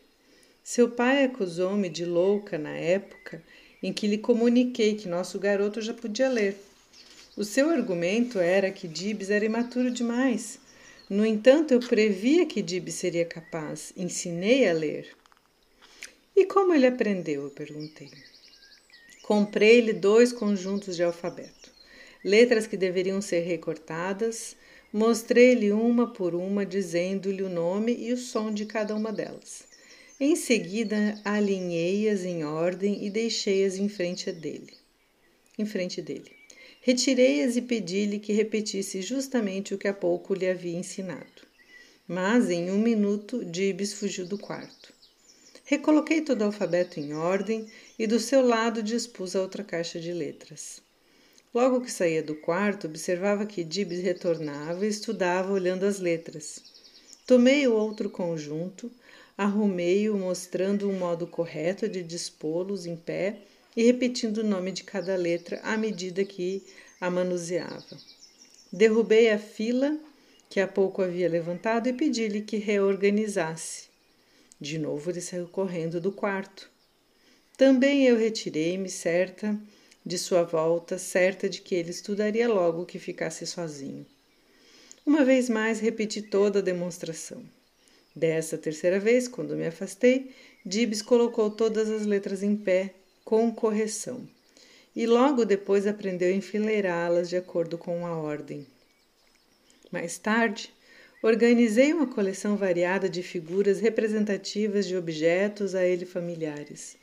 Seu 0.64 0.90
pai 0.90 1.24
acusou-me 1.24 1.90
de 1.90 2.06
louca 2.06 2.58
na 2.58 2.76
época 2.76 3.42
em 3.82 3.92
que 3.92 4.08
lhe 4.08 4.18
comuniquei 4.18 4.96
que 4.96 5.08
nosso 5.08 5.40
garoto 5.40 5.82
já 5.82 5.94
podia 5.94 6.30
ler. 6.30 6.56
O 7.36 7.44
seu 7.44 7.70
argumento 7.70 8.38
era 8.38 8.70
que 8.70 8.88
Dibs 8.88 9.30
era 9.30 9.46
imaturo 9.46 9.90
demais. 9.90 10.60
No 11.12 11.26
entanto, 11.26 11.74
eu 11.74 11.82
previa 11.82 12.46
que 12.46 12.62
Dibs 12.62 12.96
seria 12.96 13.26
capaz. 13.26 13.92
Ensinei 13.98 14.66
a 14.70 14.72
ler. 14.72 15.10
E 16.34 16.46
como 16.46 16.74
ele 16.74 16.88
aprendeu? 16.88 17.44
Eu 17.44 17.50
perguntei. 17.50 18.10
Comprei-lhe 19.22 19.92
dois 19.92 20.32
conjuntos 20.32 20.96
de 20.96 21.04
alfabeto, 21.04 21.70
letras 22.24 22.66
que 22.66 22.78
deveriam 22.78 23.22
ser 23.22 23.42
recortadas. 23.42 24.56
Mostrei-lhe 24.94 25.74
uma 25.74 26.14
por 26.14 26.34
uma, 26.34 26.66
dizendo-lhe 26.66 27.44
o 27.44 27.50
nome 27.50 27.94
e 27.94 28.14
o 28.14 28.18
som 28.18 28.50
de 28.50 28.66
cada 28.66 28.96
uma 28.96 29.12
delas. 29.12 29.64
Em 30.18 30.38
seguida, 30.38 31.20
alinhei-as 31.26 32.24
em 32.24 32.46
ordem 32.46 33.06
e 33.06 33.10
deixei-as 33.10 33.76
em 33.76 33.90
frente 33.90 34.32
dele. 34.32 34.78
Em 35.60 35.66
frente 35.66 36.02
dele. 36.02 36.41
Retirei-as 36.84 37.56
e 37.56 37.62
pedi-lhe 37.62 38.18
que 38.18 38.34
repetisse 38.34 39.04
justamente 39.04 39.72
o 39.72 39.78
que 39.78 39.88
há 39.88 39.94
pouco 39.94 40.34
lhe 40.34 40.50
havia 40.50 40.76
ensinado. 40.76 41.44
Mas 42.08 42.50
em 42.50 42.72
um 42.72 42.80
minuto, 42.80 43.46
Dibs 43.46 43.94
fugiu 43.94 44.26
do 44.26 44.36
quarto. 44.36 44.92
Recoloquei 45.64 46.22
todo 46.22 46.42
o 46.42 46.46
alfabeto 46.46 47.00
em 47.00 47.14
ordem 47.14 47.68
e 48.00 48.08
do 48.08 48.20
seu 48.20 48.42
lado 48.42 48.82
dispus 48.82 49.36
a 49.36 49.42
outra 49.42 49.64
caixa 49.64 50.00
de 50.00 50.12
letras. 50.12 50.82
Logo 51.54 51.82
que 51.82 51.92
saía 51.92 52.24
do 52.24 52.34
quarto, 52.34 52.88
observava 52.88 53.46
que 53.46 53.64
Dibs 53.64 54.00
retornava 54.00 54.84
e 54.84 54.90
estudava 54.90 55.54
olhando 55.54 55.86
as 55.86 56.00
letras. 56.00 56.64
Tomei 57.28 57.68
o 57.68 57.74
outro 57.74 58.10
conjunto, 58.10 58.92
arrumei-o 59.38 60.18
mostrando 60.18 60.90
um 60.90 60.98
modo 60.98 61.28
correto 61.28 61.88
de 61.88 62.02
dispô-los 62.02 62.88
em 62.88 62.96
pé 62.96 63.38
e 63.76 63.84
repetindo 63.84 64.40
o 64.40 64.44
nome 64.44 64.72
de 64.72 64.84
cada 64.84 65.16
letra 65.16 65.60
à 65.64 65.78
medida 65.78 66.24
que 66.26 66.64
a 67.00 67.10
manuseava. 67.10 67.98
Derrubei 68.72 69.30
a 69.32 69.40
fila 69.40 69.98
que 70.50 70.60
há 70.60 70.68
pouco 70.68 71.02
havia 71.02 71.30
levantado 71.30 71.88
e 71.88 71.94
pedi-lhe 71.94 72.42
que 72.42 72.58
reorganizasse. 72.58 73.90
De 74.60 74.78
novo 74.78 75.10
ele 75.10 75.22
saiu 75.22 75.48
correndo 75.48 76.00
do 76.00 76.12
quarto. 76.12 76.70
Também 77.58 78.06
eu 78.06 78.18
retirei-me, 78.18 78.90
certa 78.90 79.58
de 80.06 80.18
sua 80.18 80.44
volta, 80.44 80.98
certa 80.98 81.48
de 81.48 81.62
que 81.62 81.76
ele 81.76 81.92
estudaria 81.92 82.48
logo 82.50 82.86
que 82.86 83.00
ficasse 83.00 83.46
sozinho. 83.46 84.06
Uma 85.06 85.24
vez 85.24 85.50
mais 85.50 85.80
repeti 85.80 86.22
toda 86.22 86.60
a 86.60 86.62
demonstração. 86.62 87.44
Dessa 88.16 88.58
terceira 88.58 89.00
vez, 89.00 89.28
quando 89.28 89.56
me 89.56 89.66
afastei, 89.66 90.32
Dibs 90.66 91.02
colocou 91.02 91.50
todas 91.50 91.90
as 91.90 92.06
letras 92.06 92.44
em 92.44 92.56
pé, 92.56 92.94
com 93.24 93.52
correção, 93.52 94.28
e 94.96 95.06
logo 95.06 95.46
depois 95.46 95.88
aprendeu 95.88 96.30
a 96.30 96.36
enfileirá-las 96.36 97.30
de 97.30 97.38
acordo 97.38 97.78
com 97.78 98.06
a 98.06 98.16
ordem. 98.16 98.68
Mais 99.92 100.18
tarde, 100.18 100.74
organizei 101.22 101.94
uma 101.94 102.08
coleção 102.08 102.56
variada 102.58 103.10
de 103.10 103.22
figuras 103.22 103.80
representativas 103.80 104.88
de 104.88 104.96
objetos 104.96 105.76
a 105.76 105.86
ele 105.86 106.06
familiares. 106.06 106.98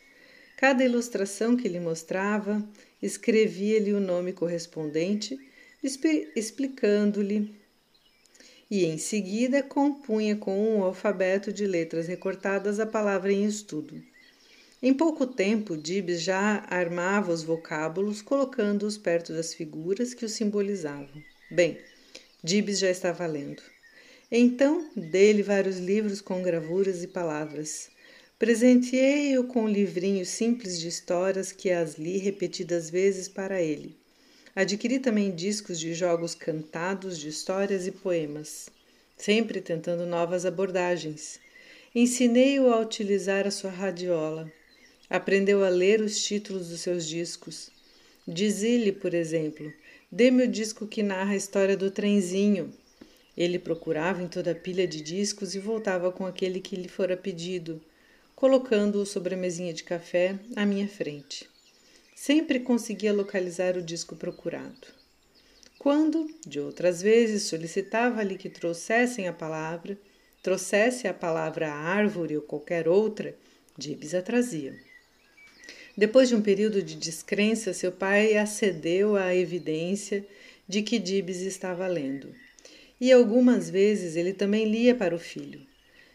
Cada 0.56 0.84
ilustração 0.84 1.56
que 1.56 1.68
lhe 1.68 1.78
mostrava, 1.78 2.66
escrevia-lhe 3.00 3.92
o 3.92 4.00
nome 4.00 4.32
correspondente, 4.32 5.38
explicando-lhe, 6.34 7.54
e 8.70 8.84
em 8.84 8.98
seguida 8.98 9.62
compunha 9.62 10.37
com 10.37 10.76
um 10.76 10.82
alfabeto 10.82 11.52
de 11.52 11.66
letras 11.66 12.06
recortadas 12.06 12.80
a 12.80 12.87
palavra 12.87 13.32
em 13.32 13.44
estudo. 13.44 14.02
Em 14.80 14.94
pouco 14.94 15.26
tempo, 15.26 15.76
Dibs 15.76 16.23
já 16.23 16.64
armava 16.68 17.32
os 17.32 17.42
vocábulos, 17.42 18.23
colocando-os 18.23 18.97
perto 18.97 19.32
das 19.32 19.52
figuras 19.52 20.14
que 20.14 20.25
os 20.25 20.32
simbolizavam. 20.32 21.20
Bem, 21.50 21.78
Dibs 22.44 22.78
já 22.78 22.88
estava 22.88 23.26
lendo. 23.26 23.61
Então, 24.30 24.88
dei-lhe 24.94 25.42
vários 25.42 25.78
livros 25.78 26.20
com 26.20 26.40
gravuras 26.42 27.02
e 27.02 27.08
palavras. 27.08 27.90
Presenteei-o 28.38 29.44
com 29.44 29.64
um 29.64 29.68
livrinho 29.68 30.25
simples 30.25 30.78
de 30.78 30.87
histórias 30.87 31.50
que 31.50 31.73
as 31.73 31.97
li 31.99 32.18
repetidas 32.18 32.88
vezes 32.88 33.28
para 33.28 33.61
ele. 33.61 33.97
Adquiri 34.54 35.00
também 35.00 35.35
discos 35.35 35.80
de 35.80 35.92
jogos 35.92 36.37
cantados, 36.37 37.18
de 37.18 37.28
histórias 37.28 37.88
e 37.88 37.90
poemas, 37.90 38.68
sempre 39.16 39.61
tentando 39.61 40.06
novas 40.06 40.47
abordagens. 40.47 41.40
Ensinei-o 41.92 42.73
a 42.73 42.78
utilizar 42.78 43.44
a 43.44 43.50
sua 43.50 43.70
radiola. 43.70 44.52
Aprendeu 45.10 45.64
a 45.64 45.70
ler 45.70 46.02
os 46.02 46.22
títulos 46.22 46.68
dos 46.68 46.82
seus 46.82 47.06
discos. 47.06 47.70
Dizia-lhe, 48.26 48.92
por 48.92 49.14
exemplo, 49.14 49.72
dê-me 50.12 50.44
o 50.44 50.48
disco 50.48 50.86
que 50.86 51.02
narra 51.02 51.32
a 51.32 51.36
história 51.36 51.78
do 51.78 51.90
trenzinho. 51.90 52.74
Ele 53.34 53.58
procurava 53.58 54.22
em 54.22 54.28
toda 54.28 54.50
a 54.50 54.54
pilha 54.54 54.86
de 54.86 55.00
discos 55.00 55.54
e 55.54 55.58
voltava 55.58 56.12
com 56.12 56.26
aquele 56.26 56.60
que 56.60 56.76
lhe 56.76 56.88
fora 56.88 57.16
pedido, 57.16 57.80
colocando-o 58.36 59.06
sobre 59.06 59.34
a 59.34 59.38
mesinha 59.38 59.72
de 59.72 59.82
café 59.82 60.38
à 60.54 60.66
minha 60.66 60.86
frente. 60.86 61.48
Sempre 62.14 62.60
conseguia 62.60 63.12
localizar 63.12 63.78
o 63.78 63.82
disco 63.82 64.14
procurado. 64.14 64.88
Quando, 65.78 66.28
de 66.46 66.60
outras 66.60 67.00
vezes, 67.00 67.44
solicitava-lhe 67.44 68.36
que 68.36 68.50
trouxessem 68.50 69.26
a 69.26 69.32
palavra, 69.32 69.96
trouxesse 70.42 71.08
a 71.08 71.14
palavra 71.14 71.72
árvore 71.72 72.36
ou 72.36 72.42
qualquer 72.42 72.88
outra, 72.88 73.34
Gibbs 73.78 74.14
a 74.14 74.20
trazia. 74.20 74.88
Depois 75.98 76.28
de 76.28 76.36
um 76.36 76.40
período 76.40 76.80
de 76.80 76.94
descrença, 76.94 77.72
seu 77.72 77.90
pai 77.90 78.36
acedeu 78.36 79.16
à 79.16 79.34
evidência 79.34 80.24
de 80.68 80.80
que 80.80 80.96
Dibs 80.96 81.38
estava 81.38 81.88
lendo. 81.88 82.32
E 83.00 83.10
algumas 83.10 83.68
vezes 83.68 84.14
ele 84.14 84.32
também 84.32 84.70
lia 84.70 84.94
para 84.94 85.12
o 85.12 85.18
filho. 85.18 85.60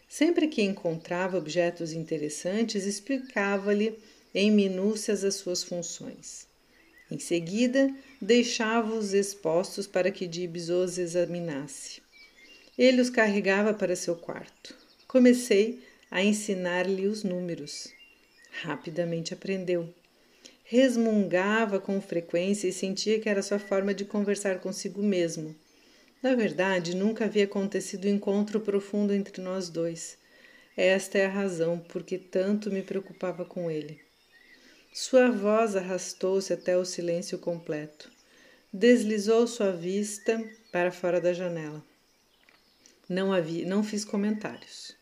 Sempre 0.08 0.48
que 0.48 0.62
encontrava 0.62 1.36
objetos 1.36 1.92
interessantes, 1.92 2.86
explicava-lhe 2.86 3.98
em 4.34 4.50
minúcias 4.50 5.22
as 5.22 5.34
suas 5.34 5.62
funções. 5.62 6.46
Em 7.10 7.18
seguida, 7.18 7.94
deixava-os 8.22 9.12
expostos 9.12 9.86
para 9.86 10.10
que 10.10 10.26
Dibs 10.26 10.70
os 10.70 10.96
examinasse. 10.96 12.00
Ele 12.78 13.02
os 13.02 13.10
carregava 13.10 13.74
para 13.74 13.94
seu 13.94 14.16
quarto. 14.16 14.74
Comecei 15.06 15.78
a 16.10 16.24
ensinar-lhe 16.24 17.06
os 17.06 17.22
números. 17.22 17.92
Rapidamente 18.62 19.34
aprendeu. 19.34 19.92
Resmungava 20.64 21.80
com 21.80 22.00
frequência 22.00 22.68
e 22.68 22.72
sentia 22.72 23.18
que 23.18 23.28
era 23.28 23.42
sua 23.42 23.58
forma 23.58 23.92
de 23.92 24.04
conversar 24.04 24.60
consigo 24.60 25.02
mesmo. 25.02 25.54
Na 26.22 26.34
verdade, 26.34 26.96
nunca 26.96 27.26
havia 27.26 27.44
acontecido 27.44 28.06
um 28.06 28.12
encontro 28.12 28.60
profundo 28.60 29.12
entre 29.12 29.42
nós 29.42 29.68
dois. 29.68 30.16
Esta 30.76 31.18
é 31.18 31.26
a 31.26 31.30
razão 31.30 31.78
por 31.78 32.02
que 32.02 32.16
tanto 32.16 32.70
me 32.70 32.82
preocupava 32.82 33.44
com 33.44 33.70
ele. 33.70 34.00
Sua 34.92 35.30
voz 35.30 35.76
arrastou-se 35.76 36.52
até 36.52 36.78
o 36.78 36.84
silêncio 36.84 37.38
completo. 37.38 38.10
Deslizou 38.72 39.46
sua 39.46 39.72
vista 39.72 40.42
para 40.72 40.90
fora 40.90 41.20
da 41.20 41.32
janela. 41.32 41.84
Não 43.08 43.32
havia, 43.32 43.66
não 43.66 43.84
fiz 43.84 44.04
comentários. 44.04 44.96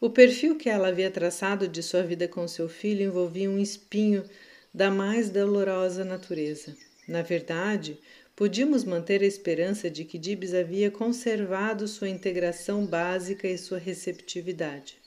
O 0.00 0.10
perfil 0.10 0.56
que 0.56 0.68
ela 0.68 0.88
havia 0.88 1.10
traçado 1.10 1.68
de 1.68 1.82
sua 1.82 2.02
vida 2.02 2.26
com 2.26 2.46
seu 2.48 2.68
filho 2.68 3.06
envolvia 3.06 3.48
um 3.48 3.58
espinho 3.58 4.24
da 4.72 4.90
mais 4.90 5.30
dolorosa 5.30 6.04
natureza. 6.04 6.76
Na 7.06 7.22
verdade, 7.22 7.98
podíamos 8.34 8.82
manter 8.82 9.22
a 9.22 9.26
esperança 9.26 9.88
de 9.88 10.04
que 10.04 10.18
Dibs 10.18 10.52
havia 10.52 10.90
conservado 10.90 11.86
sua 11.86 12.08
integração 12.08 12.84
básica 12.84 13.46
e 13.46 13.56
sua 13.56 13.78
receptividade. 13.78 14.98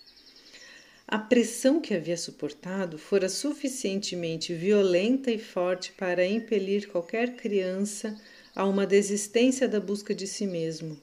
A 1.05 1.17
pressão 1.17 1.79
que 1.79 1.93
havia 1.93 2.17
suportado 2.17 2.97
fora 2.97 3.29
suficientemente 3.29 4.53
violenta 4.53 5.31
e 5.31 5.39
forte 5.39 5.93
para 5.93 6.25
impelir 6.25 6.87
qualquer 6.89 7.35
criança 7.35 8.19
a 8.55 8.65
uma 8.65 8.85
desistência 8.85 9.67
da 9.67 9.79
busca 9.79 10.13
de 10.13 10.27
si 10.27 10.45
mesmo, 10.45 10.99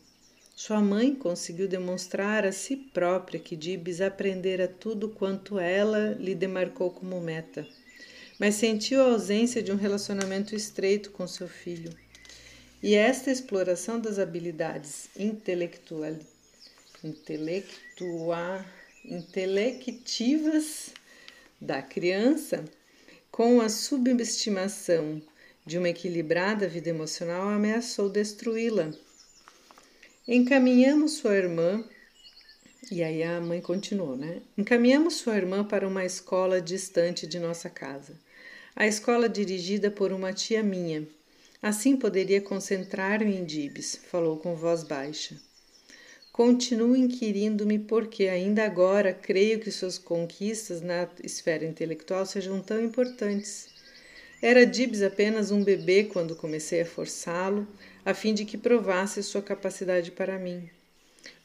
sua 0.57 0.81
mãe 0.81 1.13
conseguiu 1.13 1.67
demonstrar 1.67 2.47
a 2.47 2.53
si 2.53 2.77
própria 2.77 3.41
que 3.41 3.57
Dibs 3.57 4.01
aprendera 4.01 4.69
tudo 4.69 5.09
quanto 5.09 5.59
ela 5.59 6.13
lhe 6.13 6.33
demarcou 6.33 6.93
como 6.93 7.21
meta, 7.21 7.67
mas 8.39 8.55
sentiu 8.55 9.03
a 9.03 9.07
ausência 9.07 9.61
de 9.61 9.73
um 9.73 9.77
relacionamento 9.77 10.55
estreito 10.55 11.11
com 11.11 11.27
seu 11.27 11.49
filho. 11.49 11.91
E 12.81 12.95
esta 12.95 13.33
exploração 13.33 13.99
das 13.99 14.21
habilidades 14.21 15.09
intelectual, 15.17 16.15
intelectua, 17.03 18.65
intelectivas 19.05 20.91
da 21.61 21.83
criança, 21.83 22.65
com 23.29 23.61
a 23.61 23.69
subestimação 23.69 25.21
de 25.67 25.79
uma 25.79 25.89
equilibrada 25.89 26.69
vida 26.69 26.91
emocional, 26.91 27.49
ameaçou 27.49 28.09
destruí-la 28.09 28.93
Encaminhamos 30.27 31.19
sua 31.19 31.37
irmã, 31.37 31.85
e 32.91 33.03
aí 33.03 33.23
a 33.23 33.43
mãe 33.43 33.61
continuou, 33.61 34.17
né? 34.17 34.41
Encaminhamos 34.57 35.17
sua 35.17 35.37
irmã 35.37 35.63
para 35.63 35.87
uma 35.87 36.03
escola 36.03 36.63
distante 36.63 37.27
de 37.27 37.39
nossa 37.39 37.69
casa. 37.69 38.19
A 38.75 38.87
escola 38.87 39.29
dirigida 39.29 39.91
por 39.91 40.13
uma 40.13 40.33
tia 40.33 40.63
minha. 40.63 41.07
Assim 41.61 41.95
poderia 41.95 42.41
concentrar-me 42.41 43.37
em 43.37 43.45
Dibs, 43.45 44.01
falou 44.11 44.39
com 44.39 44.55
voz 44.55 44.83
baixa. 44.83 45.37
Continuo 46.33 46.97
inquirindo-me 46.97 47.79
porque 47.79 48.27
ainda 48.27 48.65
agora 48.65 49.13
creio 49.13 49.61
que 49.61 49.71
suas 49.71 49.99
conquistas 49.99 50.81
na 50.81 51.07
esfera 51.23 51.67
intelectual 51.67 52.25
sejam 52.25 52.63
tão 52.63 52.83
importantes. 52.83 53.69
Era 54.41 54.65
Dibs 54.65 55.03
apenas 55.03 55.51
um 55.51 55.63
bebê 55.63 56.05
quando 56.05 56.35
comecei 56.35 56.81
a 56.81 56.87
forçá-lo, 56.87 57.69
a 58.05 58.13
fim 58.13 58.35
de 58.35 58.45
que 58.45 58.59
provasse 58.59 59.23
sua 59.23 59.41
capacidade 59.41 60.11
para 60.11 60.39
mim. 60.39 60.69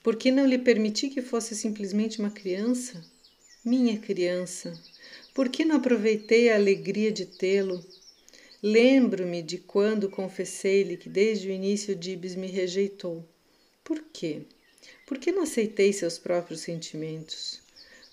Por 0.03 0.15
que 0.15 0.31
não 0.31 0.45
lhe 0.45 0.57
permiti 0.57 1.09
que 1.09 1.21
fosse 1.21 1.55
simplesmente 1.55 2.19
uma 2.19 2.29
criança? 2.29 3.03
Minha 3.63 3.97
criança. 3.97 4.73
Por 5.33 5.47
que 5.49 5.63
não 5.63 5.77
aproveitei 5.77 6.49
a 6.49 6.55
alegria 6.55 7.11
de 7.11 7.25
tê-lo? 7.25 7.85
Lembro-me 8.61 9.41
de 9.41 9.57
quando 9.57 10.09
confessei-lhe 10.09 10.97
que 10.97 11.07
desde 11.07 11.47
o 11.47 11.51
início 11.51 11.95
Dibs 11.95 12.35
me 12.35 12.47
rejeitou. 12.47 13.25
Por 13.83 14.03
quê? 14.11 14.41
Por 15.05 15.17
que 15.17 15.31
não 15.31 15.43
aceitei 15.43 15.93
seus 15.93 16.17
próprios 16.17 16.59
sentimentos? 16.59 17.61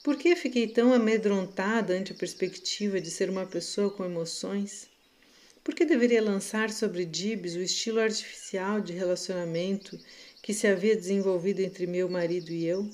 Por 0.05 0.17
que 0.17 0.37
fiquei 0.37 0.69
tão 0.69 0.93
amedrontada 0.93 1.95
ante 1.95 2.13
a 2.13 2.15
perspectiva 2.15 3.01
de 3.01 3.11
ser 3.11 3.29
uma 3.29 3.45
pessoa 3.45 3.91
com 3.91 4.05
emoções? 4.05 4.89
Por 5.67 5.75
que 5.75 5.85
deveria 5.85 6.23
lançar 6.23 6.71
sobre 6.71 7.05
Dibs 7.05 7.57
o 7.57 7.61
estilo 7.61 7.99
artificial 7.99 8.81
de 8.81 8.93
relacionamento 8.93 9.99
que 10.41 10.55
se 10.55 10.65
havia 10.65 10.95
desenvolvido 10.95 11.59
entre 11.59 11.89
meu 11.89 12.09
marido 12.09 12.53
e 12.53 12.65
eu? 12.65 12.89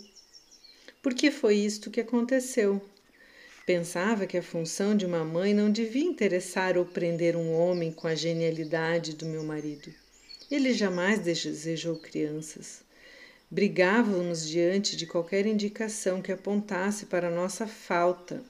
Por 1.03 1.13
que 1.13 1.31
foi 1.31 1.57
isto 1.57 1.91
que 1.91 2.01
aconteceu? 2.01 2.81
Pensava 3.67 4.27
que 4.27 4.39
a 4.39 4.43
função 4.43 4.97
de 4.97 5.05
uma 5.05 5.23
mãe 5.23 5.53
não 5.53 5.71
devia 5.71 6.03
interessar 6.03 6.79
ou 6.79 6.87
prender 6.87 7.37
um 7.37 7.53
homem 7.53 7.93
com 7.93 8.09
a 8.09 8.15
genialidade 8.15 9.17
do 9.17 9.27
meu 9.27 9.45
marido. 9.45 9.93
Ele 10.51 10.73
jamais 10.73 11.19
desejou 11.19 11.97
crianças. 11.97 12.81
Brigávamos 13.51 14.49
diante 14.49 14.97
de 14.97 15.07
qualquer 15.07 15.45
indicação 15.45 16.23
que 16.23 16.33
apontasse 16.33 17.05
para 17.05 17.29
nossa 17.29 17.67
falta, 17.67 18.43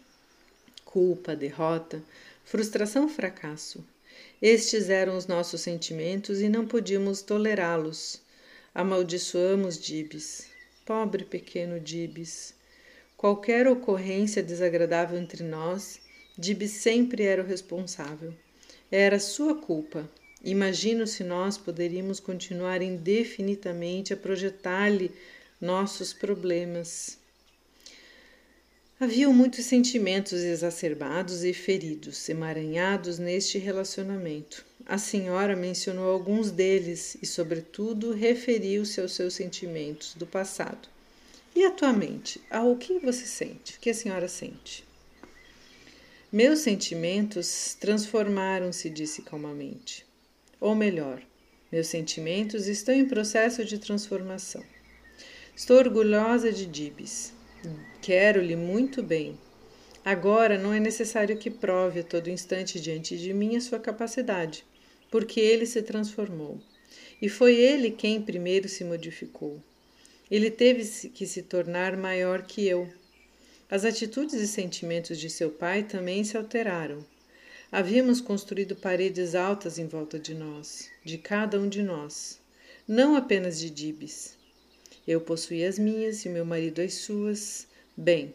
culpa, 0.84 1.34
derrota, 1.34 2.00
frustração, 2.44 3.08
fracasso. 3.08 3.84
Estes 4.42 4.90
eram 4.90 5.16
os 5.16 5.28
nossos 5.28 5.60
sentimentos 5.60 6.40
e 6.40 6.48
não 6.48 6.66
podíamos 6.66 7.22
tolerá-los. 7.22 8.20
Amaldiçoamos 8.74 9.80
Dibs. 9.80 10.48
Pobre 10.84 11.24
pequeno 11.24 11.78
Dibs. 11.78 12.52
Qualquer 13.16 13.68
ocorrência 13.68 14.42
desagradável 14.42 15.16
entre 15.16 15.44
nós, 15.44 16.00
Dibs 16.36 16.72
sempre 16.72 17.22
era 17.22 17.40
o 17.40 17.46
responsável. 17.46 18.34
Era 18.90 19.20
sua 19.20 19.54
culpa. 19.54 20.10
Imagino 20.42 21.06
se 21.06 21.22
nós 21.22 21.56
poderíamos 21.56 22.18
continuar 22.18 22.82
indefinidamente 22.82 24.12
a 24.12 24.16
projetar-lhe 24.16 25.12
nossos 25.60 26.12
problemas. 26.12 27.16
Havia 29.02 29.28
muitos 29.30 29.64
sentimentos 29.64 30.44
exacerbados 30.44 31.42
e 31.42 31.52
feridos, 31.52 32.28
emaranhados 32.28 33.18
neste 33.18 33.58
relacionamento. 33.58 34.64
A 34.86 34.96
senhora 34.96 35.56
mencionou 35.56 36.08
alguns 36.08 36.52
deles 36.52 37.16
e, 37.20 37.26
sobretudo, 37.26 38.12
referiu-se 38.12 39.00
aos 39.00 39.12
seus 39.14 39.34
sentimentos 39.34 40.14
do 40.14 40.24
passado. 40.24 40.88
E 41.52 41.64
atualmente, 41.64 42.40
ao 42.48 42.76
que 42.76 43.00
você 43.00 43.26
sente? 43.26 43.76
O 43.76 43.80
que 43.80 43.90
a 43.90 43.94
senhora 43.94 44.28
sente? 44.28 44.84
Meus 46.30 46.60
sentimentos 46.60 47.76
transformaram-se, 47.80 48.88
disse 48.88 49.20
calmamente. 49.22 50.06
Ou 50.60 50.76
melhor, 50.76 51.20
meus 51.72 51.88
sentimentos 51.88 52.68
estão 52.68 52.94
em 52.94 53.08
processo 53.08 53.64
de 53.64 53.80
transformação. 53.80 54.62
Estou 55.56 55.78
orgulhosa 55.78 56.52
de 56.52 56.66
Dibs. 56.66 57.41
Quero-lhe 58.00 58.56
muito 58.56 59.02
bem. 59.02 59.38
Agora 60.04 60.58
não 60.58 60.72
é 60.72 60.80
necessário 60.80 61.36
que 61.36 61.50
prove 61.50 62.00
a 62.00 62.04
todo 62.04 62.30
instante 62.30 62.80
diante 62.80 63.16
de 63.16 63.32
mim 63.32 63.56
a 63.56 63.60
sua 63.60 63.78
capacidade, 63.78 64.64
porque 65.10 65.40
ele 65.40 65.66
se 65.66 65.82
transformou. 65.82 66.60
E 67.20 67.28
foi 67.28 67.54
ele 67.54 67.90
quem 67.90 68.20
primeiro 68.20 68.68
se 68.68 68.84
modificou. 68.84 69.62
Ele 70.30 70.50
teve 70.50 71.08
que 71.10 71.26
se 71.26 71.42
tornar 71.42 71.96
maior 71.96 72.42
que 72.42 72.66
eu 72.66 72.88
as 73.72 73.86
atitudes 73.86 74.34
e 74.34 74.46
sentimentos 74.46 75.18
de 75.18 75.30
seu 75.30 75.50
pai 75.50 75.82
também 75.82 76.22
se 76.24 76.36
alteraram. 76.36 77.02
Havíamos 77.72 78.20
construído 78.20 78.76
paredes 78.76 79.34
altas 79.34 79.78
em 79.78 79.86
volta 79.86 80.18
de 80.18 80.34
nós, 80.34 80.90
de 81.02 81.16
cada 81.16 81.58
um 81.58 81.66
de 81.66 81.82
nós, 81.82 82.38
não 82.86 83.16
apenas 83.16 83.58
de 83.58 83.70
Dibes. 83.70 84.36
Eu 85.06 85.20
possuía 85.20 85.68
as 85.68 85.78
minhas 85.78 86.24
e 86.24 86.28
meu 86.28 86.44
marido 86.44 86.80
as 86.80 86.94
suas. 86.94 87.66
Bem, 87.96 88.34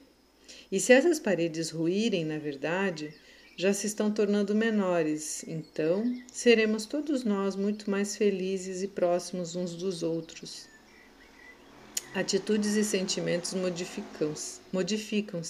e 0.71 0.79
se 0.79 0.93
essas 0.93 1.19
paredes 1.19 1.69
ruírem, 1.69 2.25
na 2.25 2.37
verdade, 2.37 3.13
já 3.55 3.73
se 3.73 3.87
estão 3.87 4.11
tornando 4.11 4.53
menores, 4.53 5.43
então 5.47 6.03
seremos 6.31 6.85
todos 6.85 7.23
nós 7.23 7.55
muito 7.55 7.89
mais 7.89 8.15
felizes 8.15 8.83
e 8.83 8.87
próximos 8.87 9.55
uns 9.55 9.75
dos 9.75 10.03
outros. 10.03 10.67
Atitudes 12.13 12.75
e 12.75 12.83
sentimentos 12.83 13.53
modificam-se. 13.53 14.59
Modificam 14.71 15.41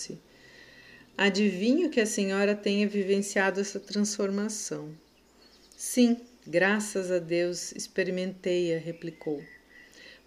Adivinho 1.18 1.90
que 1.90 2.00
a 2.00 2.06
senhora 2.06 2.56
tenha 2.56 2.88
vivenciado 2.88 3.60
essa 3.60 3.80
transformação. 3.80 4.96
Sim, 5.76 6.18
graças 6.46 7.12
a 7.12 7.20
Deus 7.20 7.72
experimentei-a, 7.72 8.78
replicou. 8.78 9.44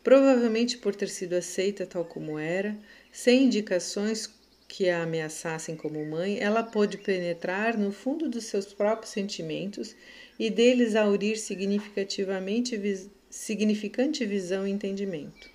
Provavelmente 0.02 0.78
por 0.78 0.94
ter 0.94 1.08
sido 1.08 1.34
aceita 1.34 1.86
tal 1.86 2.04
como 2.04 2.38
era, 2.38 2.76
sem 3.12 3.44
indicações 3.44 4.30
que 4.66 4.88
a 4.88 5.02
ameaçassem 5.02 5.76
como 5.76 6.04
mãe, 6.06 6.38
ela 6.38 6.62
pôde 6.62 6.96
penetrar 6.96 7.76
no 7.76 7.90
fundo 7.90 8.28
dos 8.28 8.44
seus 8.44 8.66
próprios 8.66 9.12
sentimentos 9.12 9.94
e 10.38 10.48
deles 10.48 10.94
aurir 10.94 11.36
significativamente 11.36 12.80
significante 13.28 14.24
visão 14.24 14.66
e 14.66 14.70
entendimento. 14.70 15.50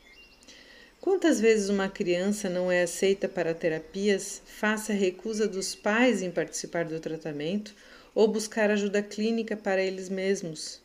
Quantas 1.01 1.39
vezes 1.39 1.69
uma 1.69 1.87
criança 1.87 2.49
não 2.49 2.71
é 2.71 2.83
aceita 2.83 3.29
para 3.29 3.53
terapias 3.53 4.41
face 4.45 4.91
à 4.91 4.95
recusa 4.95 5.47
dos 5.47 5.75
pais 5.75 6.21
em 6.21 6.31
participar 6.31 6.85
do 6.85 6.99
tratamento 6.99 7.73
ou 8.13 8.27
buscar 8.27 8.69
ajuda 8.69 9.01
clínica 9.01 9.55
para 9.55 9.81
eles 9.81 10.09
mesmos? 10.09 10.81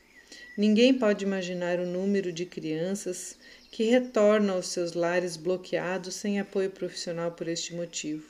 Ninguém 0.60 0.92
pode 0.92 1.24
imaginar 1.24 1.80
o 1.80 1.86
número 1.86 2.30
de 2.30 2.44
crianças 2.44 3.34
que 3.70 3.84
retornam 3.84 4.56
aos 4.56 4.68
seus 4.68 4.92
lares 4.92 5.34
bloqueados 5.34 6.14
sem 6.16 6.38
apoio 6.38 6.68
profissional 6.68 7.32
por 7.32 7.48
este 7.48 7.74
motivo. 7.74 8.26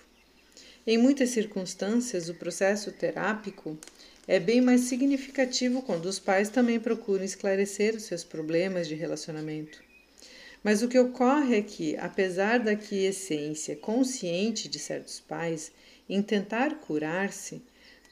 Em 0.86 0.96
muitas 0.96 1.30
circunstâncias, 1.30 2.28
o 2.28 2.34
processo 2.34 2.92
terápico 2.92 3.76
é 4.28 4.38
bem 4.38 4.60
mais 4.60 4.82
significativo 4.82 5.82
quando 5.82 6.06
os 6.06 6.20
pais 6.20 6.48
também 6.48 6.78
procuram 6.78 7.24
esclarecer 7.24 7.96
os 7.96 8.04
seus 8.04 8.22
problemas 8.22 8.86
de 8.86 8.94
relacionamento. 8.94 9.82
Mas 10.62 10.84
o 10.84 10.88
que 10.88 11.00
ocorre 11.00 11.56
é 11.56 11.62
que, 11.62 11.96
apesar 11.96 12.60
da 12.60 12.76
quiescência 12.76 13.74
consciente 13.74 14.68
de 14.68 14.78
certos 14.78 15.18
pais 15.18 15.72
em 16.08 16.22
tentar 16.22 16.76
curar-se, 16.76 17.60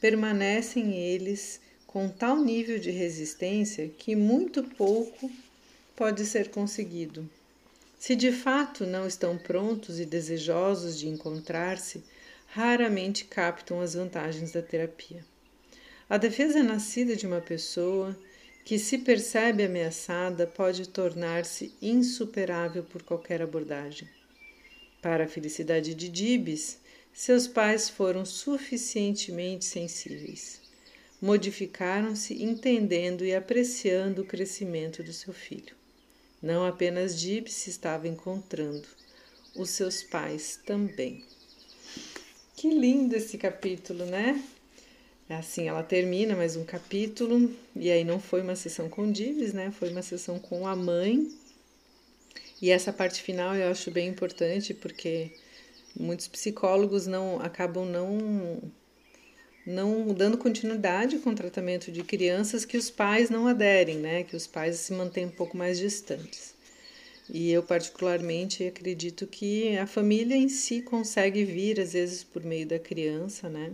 permanecem 0.00 0.96
eles 0.96 1.61
com 1.88 2.07
tal 2.07 2.37
nível 2.37 2.79
de 2.79 2.90
resistência 2.90 3.88
que 3.88 4.14
muito 4.14 4.62
pouco 4.62 5.31
pode 5.96 6.27
ser 6.27 6.51
conseguido. 6.51 7.29
Se 7.98 8.14
de 8.14 8.31
fato 8.31 8.87
não 8.87 9.07
estão 9.07 9.38
prontos 9.38 9.98
e 9.98 10.05
desejosos 10.05 10.98
de 10.98 11.09
encontrar-se, 11.09 12.05
raramente 12.48 13.24
captam 13.24 13.81
as 13.81 13.94
vantagens 13.94 14.53
da 14.53 14.61
terapia. 14.61 15.24
A 16.11 16.18
defesa 16.18 16.62
nascida 16.62 17.16
de 17.16 17.27
uma 17.27 17.40
pessoa 17.40 18.16
que 18.66 18.79
se 18.79 18.98
percebe 18.98 19.64
ameaçada 19.64 20.46
pode 20.46 20.87
tornar-se 20.90 21.72
insuperável 21.81 22.85
por 22.85 23.03
qualquer 23.03 23.40
abordagem. 23.40 24.07
Para 25.01 25.24
a 25.24 25.29
felicidade 25.29 25.94
de 25.94 26.11
Dibes, 26.11 26.79
seus 27.14 27.48
pais 27.48 27.88
foram 27.88 28.27
suficientemente 28.27 29.64
sensíveis. 29.64 30.67
Modificaram-se 31.20 32.42
entendendo 32.42 33.24
e 33.24 33.35
apreciando 33.35 34.22
o 34.22 34.24
crescimento 34.24 35.02
do 35.02 35.12
seu 35.12 35.33
filho. 35.33 35.74
Não 36.40 36.64
apenas 36.64 37.18
Dibes 37.18 37.54
se 37.54 37.70
estava 37.70 38.07
encontrando, 38.07 38.87
os 39.57 39.70
seus 39.70 40.02
pais 40.02 40.61
também. 40.64 41.24
Que 42.54 42.70
lindo 42.70 43.16
esse 43.16 43.37
capítulo, 43.37 44.04
né? 44.07 44.42
Assim, 45.28 45.68
ela 45.68 45.83
termina 45.83 46.35
mais 46.35 46.57
um 46.57 46.64
capítulo, 46.64 47.54
e 47.76 47.90
aí 47.90 48.04
não 48.04 48.18
foi 48.18 48.40
uma 48.40 48.57
sessão 48.57 48.88
com 48.88 49.11
Dives, 49.11 49.52
né? 49.52 49.70
Foi 49.70 49.90
uma 49.90 50.02
sessão 50.02 50.38
com 50.38 50.66
a 50.66 50.74
mãe. 50.74 51.28
E 52.62 52.70
essa 52.70 52.92
parte 52.92 53.22
final 53.22 53.54
eu 53.54 53.70
acho 53.70 53.90
bem 53.90 54.09
importante 54.09 54.72
porque 54.72 55.33
muitos 55.98 56.28
psicólogos 56.28 57.07
não 57.07 57.40
acabam 57.40 57.85
não 57.85 58.62
não 59.68 60.09
dando 60.14 60.38
continuidade 60.38 61.18
com 61.18 61.31
o 61.31 61.35
tratamento 61.35 61.92
de 61.92 62.02
crianças 62.02 62.64
que 62.64 62.76
os 62.76 62.90
pais 62.90 63.31
não 63.31 63.46
aderem, 63.46 63.98
né? 63.98 64.24
Que 64.24 64.37
os 64.37 64.46
pais 64.46 64.76
se 64.76 64.92
mantêm 64.92 65.26
um 65.26 65.31
pouco 65.31 65.57
mais 65.57 65.78
distantes. 65.78 66.54
E 67.31 67.50
eu 67.52 67.62
particularmente 67.62 68.64
acredito 68.64 69.26
que 69.26 69.76
a 69.76 69.87
família 69.87 70.37
em 70.37 70.48
si 70.48 70.83
consegue 70.83 71.44
vir 71.44 71.81
às 71.81 71.92
vezes 71.92 72.24
por 72.24 72.42
meio 72.42 72.66
da 72.66 72.78
criança, 72.78 73.48
né? 73.48 73.72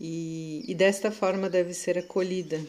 e, 0.00 0.64
e 0.66 0.74
desta 0.74 1.10
forma 1.10 1.48
deve 1.48 1.72
ser 1.74 1.98
acolhida. 1.98 2.60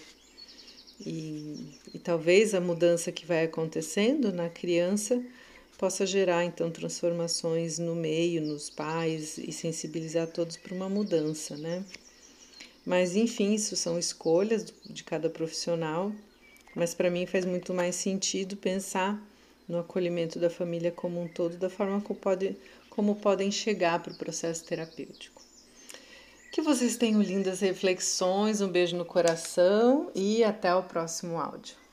E, 1.00 1.78
e 1.94 2.00
talvez 2.00 2.54
a 2.54 2.62
mudança 2.62 3.12
que 3.12 3.26
vai 3.26 3.44
acontecendo 3.44 4.32
na 4.32 4.50
criança 4.50 5.22
possa 5.78 6.06
gerar 6.06 6.46
então 6.46 6.72
transformações 6.72 7.78
no 7.78 7.96
meio, 7.96 8.42
nos 8.42 8.70
pais 8.70 9.38
e 9.38 9.52
sensibilizar 9.52 10.28
todos 10.28 10.56
para 10.56 10.74
uma 10.74 10.88
mudança, 10.88 11.58
né? 11.58 11.84
Mas 12.86 13.16
enfim, 13.16 13.54
isso 13.54 13.76
são 13.76 13.98
escolhas 13.98 14.72
de 14.86 15.04
cada 15.04 15.30
profissional, 15.30 16.12
mas 16.76 16.94
para 16.94 17.10
mim 17.10 17.26
faz 17.26 17.44
muito 17.44 17.74
mais 17.74 17.96
sentido 17.96 18.56
pensar 18.56 19.20
no 19.68 19.80
acolhimento 19.80 20.38
da 20.38 20.50
família 20.50 20.92
como 20.92 21.20
um 21.22 21.28
todo, 21.28 21.58
da 21.58 21.70
forma 21.70 22.00
como, 22.02 22.20
pode, 22.20 22.56
como 22.90 23.16
podem 23.16 23.52
chegar 23.52 24.02
para 24.04 24.14
o 24.14 24.18
processo 24.18 24.64
terapêutico. 24.64 25.42
Que 26.52 26.62
vocês 26.62 26.96
tenham 26.96 27.22
lindas 27.22 27.60
reflexões, 27.60 28.62
um 28.62 28.70
beijo 28.70 28.96
no 28.96 29.04
coração 29.04 30.12
e 30.14 30.44
até 30.44 30.74
o 30.74 30.84
próximo 30.84 31.40
áudio. 31.40 31.85